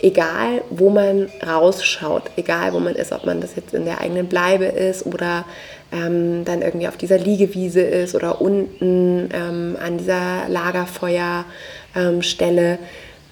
egal 0.00 0.62
wo 0.70 0.88
man 0.88 1.28
rausschaut, 1.44 2.30
egal 2.36 2.74
wo 2.74 2.78
man 2.78 2.94
ist, 2.94 3.10
ob 3.10 3.26
man 3.26 3.40
das 3.40 3.56
jetzt 3.56 3.74
in 3.74 3.86
der 3.86 4.02
eigenen 4.02 4.28
Bleibe 4.28 4.66
ist 4.66 5.04
oder 5.04 5.46
ähm, 5.90 6.44
dann 6.44 6.62
irgendwie 6.62 6.86
auf 6.86 6.96
dieser 6.96 7.18
Liegewiese 7.18 7.80
ist 7.80 8.14
oder 8.14 8.40
unten 8.40 9.30
ähm, 9.32 9.76
an 9.84 9.98
dieser 9.98 10.48
Lagerfeuerstelle, 10.48 12.72
ähm, 12.72 12.78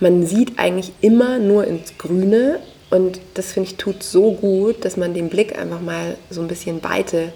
man 0.03 0.27
sieht 0.27 0.59
eigentlich 0.59 0.93
immer 1.01 1.39
nur 1.39 1.65
ins 1.65 1.97
Grüne 1.97 2.59
und 2.91 3.21
das 3.35 3.53
finde 3.53 3.71
ich 3.71 3.77
tut 3.77 4.03
so 4.03 4.33
gut, 4.33 4.85
dass 4.85 4.97
man 4.97 5.15
den 5.15 5.29
Blick 5.29 5.57
einfach 5.59 5.81
mal 5.81 6.17
so 6.29 6.43
ein 6.43 6.49
bisschen 6.49 6.83
Weite 6.83 7.33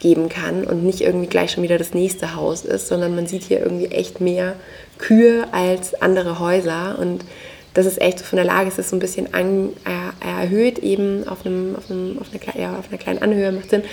geben 0.00 0.28
kann 0.28 0.64
und 0.64 0.84
nicht 0.84 1.00
irgendwie 1.00 1.28
gleich 1.28 1.52
schon 1.52 1.62
wieder 1.62 1.78
das 1.78 1.94
nächste 1.94 2.34
Haus 2.34 2.64
ist, 2.64 2.88
sondern 2.88 3.14
man 3.14 3.26
sieht 3.26 3.44
hier 3.44 3.60
irgendwie 3.60 3.86
echt 3.86 4.20
mehr 4.20 4.56
Kühe 4.98 5.46
als 5.52 5.94
andere 6.02 6.40
Häuser 6.40 6.98
und 6.98 7.24
das 7.74 7.86
ist 7.86 8.00
echt 8.00 8.18
so 8.18 8.24
von 8.24 8.38
der 8.38 8.44
Lage, 8.44 8.68
es 8.68 8.78
ist 8.78 8.90
so 8.90 8.96
ein 8.96 9.00
bisschen 9.00 9.32
an, 9.34 9.70
äh, 9.84 10.26
erhöht 10.26 10.80
eben 10.80 11.26
auf, 11.28 11.46
einem, 11.46 11.76
auf, 11.76 11.88
einem, 11.88 12.18
auf, 12.18 12.26
einer, 12.32 12.60
ja, 12.60 12.76
auf 12.76 12.88
einer 12.88 12.98
kleinen 12.98 13.22
Anhöhe, 13.22 13.52
macht 13.52 13.70
Sinn. 13.70 13.84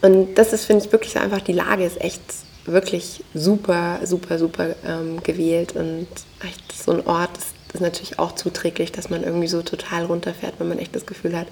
Und 0.00 0.36
das 0.36 0.54
ist, 0.54 0.64
finde 0.64 0.86
ich, 0.86 0.92
wirklich 0.92 1.12
so 1.12 1.18
einfach, 1.18 1.42
die 1.42 1.52
Lage 1.52 1.84
ist 1.84 2.00
echt 2.00 2.22
wirklich 2.64 3.22
super, 3.34 4.00
super, 4.04 4.38
super 4.38 4.68
ähm, 4.86 5.22
gewählt 5.22 5.76
und 5.76 6.06
echt 6.42 6.72
so 6.82 6.92
ein 6.92 7.06
Ort, 7.06 7.30
das 7.36 7.55
ist 7.76 7.82
natürlich 7.82 8.18
auch 8.18 8.34
zuträglich, 8.34 8.90
dass 8.90 9.10
man 9.10 9.22
irgendwie 9.22 9.48
so 9.48 9.62
total 9.62 10.04
runterfährt, 10.06 10.54
wenn 10.58 10.68
man 10.68 10.78
echt 10.78 10.96
das 10.96 11.06
Gefühl 11.06 11.36
hat, 11.36 11.46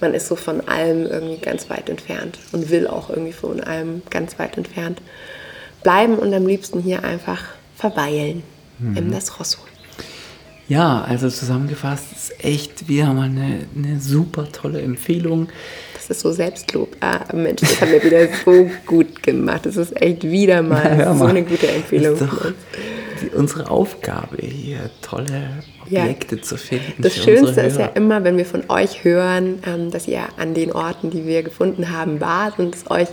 man 0.00 0.14
ist 0.14 0.26
so 0.26 0.34
von 0.34 0.66
allem 0.66 1.06
irgendwie 1.06 1.38
ganz 1.38 1.70
weit 1.70 1.88
entfernt 1.88 2.38
und 2.52 2.70
will 2.70 2.86
auch 2.86 3.10
irgendwie 3.10 3.32
von 3.32 3.60
allem 3.60 4.02
ganz 4.10 4.38
weit 4.38 4.56
entfernt 4.56 5.00
bleiben 5.82 6.14
und 6.14 6.32
am 6.34 6.46
liebsten 6.46 6.80
hier 6.80 7.04
einfach 7.04 7.42
verweilen 7.76 8.42
mhm. 8.78 8.96
im 8.96 9.12
Das 9.12 9.38
Rosso. 9.38 9.58
Ja, 10.68 11.02
also 11.02 11.28
zusammengefasst 11.28 12.06
ist 12.12 12.44
echt 12.44 12.88
wieder 12.88 13.12
mal 13.12 13.24
eine, 13.24 13.66
eine 13.76 14.00
super 14.00 14.50
tolle 14.50 14.80
Empfehlung. 14.80 15.48
Das 15.94 16.08
ist 16.08 16.20
so 16.20 16.32
Selbstlob. 16.32 16.96
Ah, 17.00 17.20
Mensch, 17.34 17.60
das 17.60 17.80
haben 17.80 17.92
wir 17.92 18.02
wieder 18.02 18.26
so 18.44 18.70
gut 18.86 19.22
gemacht. 19.22 19.66
Das 19.66 19.76
ist 19.76 20.00
echt 20.00 20.22
wieder 20.22 20.62
mal 20.62 20.98
ja, 20.98 21.14
so 21.14 21.24
eine 21.24 21.42
gute 21.42 21.68
Empfehlung. 21.68 22.14
Ist 22.14 22.22
doch 22.22 22.52
die, 23.22 23.28
unsere 23.28 23.70
Aufgabe 23.70 24.38
hier, 24.40 24.90
tolle 25.00 25.62
Objekte 25.82 26.36
ja. 26.36 26.42
zu 26.42 26.56
finden. 26.56 27.02
Das 27.02 27.16
Schönste 27.16 27.60
ist 27.62 27.78
ja 27.78 27.86
immer, 27.86 28.24
wenn 28.24 28.36
wir 28.36 28.46
von 28.46 28.64
euch 28.68 29.04
hören, 29.04 29.62
ähm, 29.66 29.90
dass 29.90 30.08
ihr 30.08 30.22
an 30.36 30.54
den 30.54 30.72
Orten, 30.72 31.10
die 31.10 31.26
wir 31.26 31.42
gefunden 31.42 31.90
haben, 31.90 32.20
wart 32.20 32.58
und 32.58 32.74
es 32.74 32.90
euch 32.90 33.08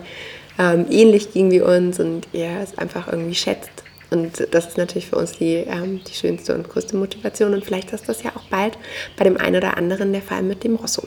ähm, 0.57 0.85
ähnlich 0.89 1.31
ging 1.31 1.51
wie 1.51 1.61
uns 1.61 1.99
und 1.99 2.27
ihr 2.33 2.59
es 2.61 2.77
einfach 2.77 3.07
irgendwie 3.11 3.35
schätzt. 3.35 3.83
Und 4.11 4.47
das 4.51 4.67
ist 4.67 4.77
natürlich 4.77 5.07
für 5.07 5.17
uns 5.17 5.33
die, 5.33 5.55
ähm, 5.55 6.01
die 6.03 6.13
schönste 6.13 6.55
und 6.55 6.67
größte 6.67 6.97
Motivation. 6.97 7.53
Und 7.53 7.63
vielleicht 7.63 7.93
ist 7.93 8.09
das 8.09 8.23
ja 8.23 8.31
auch 8.35 8.43
bald 8.49 8.77
bei 9.17 9.23
dem 9.23 9.37
einen 9.37 9.57
oder 9.57 9.77
anderen 9.77 10.11
der 10.11 10.21
Fall 10.21 10.41
mit 10.41 10.63
dem 10.63 10.75
Rosso. 10.75 11.03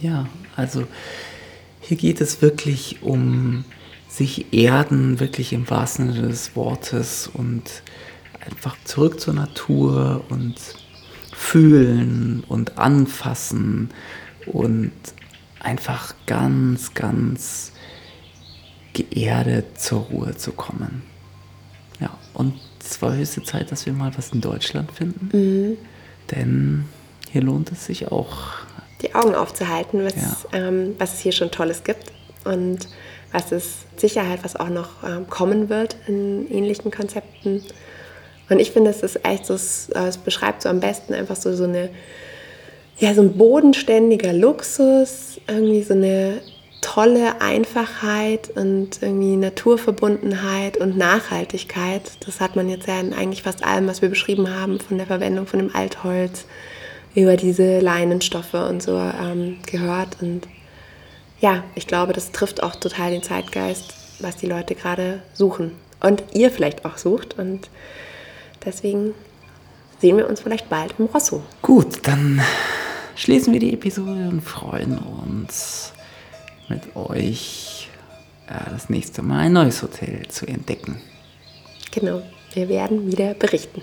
Ja, 0.00 0.26
also 0.56 0.84
hier 1.80 1.96
geht 1.96 2.20
es 2.20 2.42
wirklich 2.42 3.02
um 3.02 3.64
sich 4.08 4.52
erden, 4.52 5.20
wirklich 5.20 5.52
im 5.52 5.70
wahrsten 5.70 6.12
Sinne 6.12 6.28
des 6.28 6.56
Wortes 6.56 7.30
und 7.32 7.62
einfach 8.50 8.76
zurück 8.84 9.20
zur 9.20 9.34
Natur 9.34 10.24
und 10.28 10.56
fühlen 11.32 12.44
und 12.48 12.78
anfassen 12.78 13.90
und 14.46 14.92
einfach 15.60 16.14
ganz, 16.26 16.94
ganz 16.94 17.72
geerdet 18.92 19.80
zur 19.80 20.00
Ruhe 20.00 20.36
zu 20.36 20.52
kommen. 20.52 21.02
Ja, 22.00 22.10
und 22.34 22.54
es 22.80 23.00
war 23.02 23.14
höchste 23.14 23.42
Zeit, 23.42 23.70
dass 23.70 23.86
wir 23.86 23.92
mal 23.92 24.12
was 24.16 24.30
in 24.30 24.40
Deutschland 24.40 24.90
finden. 24.92 25.30
Mhm. 25.32 25.78
Denn 26.30 26.84
hier 27.30 27.42
lohnt 27.42 27.72
es 27.72 27.86
sich 27.86 28.10
auch. 28.10 28.54
Die 29.02 29.14
Augen 29.14 29.34
aufzuhalten, 29.34 30.04
was, 30.04 30.16
ja. 30.16 30.36
ähm, 30.52 30.94
was 30.98 31.14
es 31.14 31.20
hier 31.20 31.32
schon 31.32 31.50
Tolles 31.50 31.84
gibt 31.84 32.12
und 32.44 32.88
was 33.32 33.52
es 33.52 33.86
Sicherheit, 33.96 34.40
was 34.42 34.56
auch 34.56 34.68
noch 34.68 35.02
ähm, 35.04 35.28
kommen 35.28 35.68
wird 35.68 35.96
in 36.06 36.50
ähnlichen 36.50 36.90
Konzepten. 36.90 37.62
Und 38.50 38.58
ich 38.58 38.72
finde, 38.72 38.90
es 38.90 39.02
ist 39.02 39.24
echt 39.24 39.46
so, 39.46 39.54
es, 39.54 39.88
es 39.90 40.18
beschreibt 40.18 40.62
so 40.62 40.68
am 40.68 40.80
besten 40.80 41.14
einfach 41.14 41.36
so, 41.36 41.54
so 41.54 41.64
eine, 41.64 41.88
ja, 42.98 43.14
so 43.14 43.22
ein 43.22 43.38
bodenständiger 43.38 44.32
Luxus, 44.32 45.40
irgendwie 45.46 45.82
so 45.82 45.94
eine 45.94 46.42
tolle 46.80 47.40
Einfachheit 47.40 48.50
und 48.56 49.02
irgendwie 49.02 49.36
Naturverbundenheit 49.36 50.78
und 50.78 50.96
Nachhaltigkeit. 50.96 52.02
Das 52.26 52.40
hat 52.40 52.56
man 52.56 52.68
jetzt 52.68 52.88
ja 52.88 52.98
in 52.98 53.14
eigentlich 53.14 53.42
fast 53.42 53.64
allem, 53.64 53.86
was 53.86 54.02
wir 54.02 54.08
beschrieben 54.08 54.54
haben, 54.54 54.80
von 54.80 54.98
der 54.98 55.06
Verwendung 55.06 55.46
von 55.46 55.60
dem 55.60 55.74
Altholz 55.74 56.46
über 57.14 57.36
diese 57.36 57.80
Leinenstoffe 57.80 58.54
und 58.54 58.82
so 58.82 58.96
ähm, 58.96 59.58
gehört. 59.66 60.16
Und 60.20 60.48
ja, 61.40 61.64
ich 61.74 61.86
glaube, 61.86 62.12
das 62.12 62.32
trifft 62.32 62.62
auch 62.62 62.76
total 62.76 63.12
den 63.12 63.22
Zeitgeist, 63.22 63.94
was 64.20 64.36
die 64.36 64.46
Leute 64.46 64.74
gerade 64.74 65.22
suchen. 65.34 65.72
Und 66.00 66.22
ihr 66.32 66.50
vielleicht 66.50 66.84
auch 66.84 66.96
sucht. 66.96 67.38
Und 67.38 67.68
deswegen 68.64 69.14
sehen 70.00 70.16
wir 70.16 70.28
uns 70.28 70.40
vielleicht 70.40 70.68
bald 70.68 70.94
im 70.98 71.06
Rosso. 71.06 71.42
Gut, 71.62 72.06
dann 72.06 72.40
schließen 73.16 73.52
wir 73.52 73.60
die 73.60 73.74
Episode 73.74 74.28
und 74.28 74.40
freuen 74.40 74.98
uns 74.98 75.92
mit 76.68 76.96
euch 76.96 77.88
äh, 78.46 78.70
das 78.70 78.88
nächste 78.88 79.22
Mal 79.22 79.40
ein 79.40 79.52
neues 79.52 79.82
Hotel 79.82 80.26
zu 80.28 80.46
entdecken. 80.46 81.00
Genau, 81.90 82.22
wir 82.54 82.68
werden 82.68 83.10
wieder 83.10 83.34
berichten. 83.34 83.82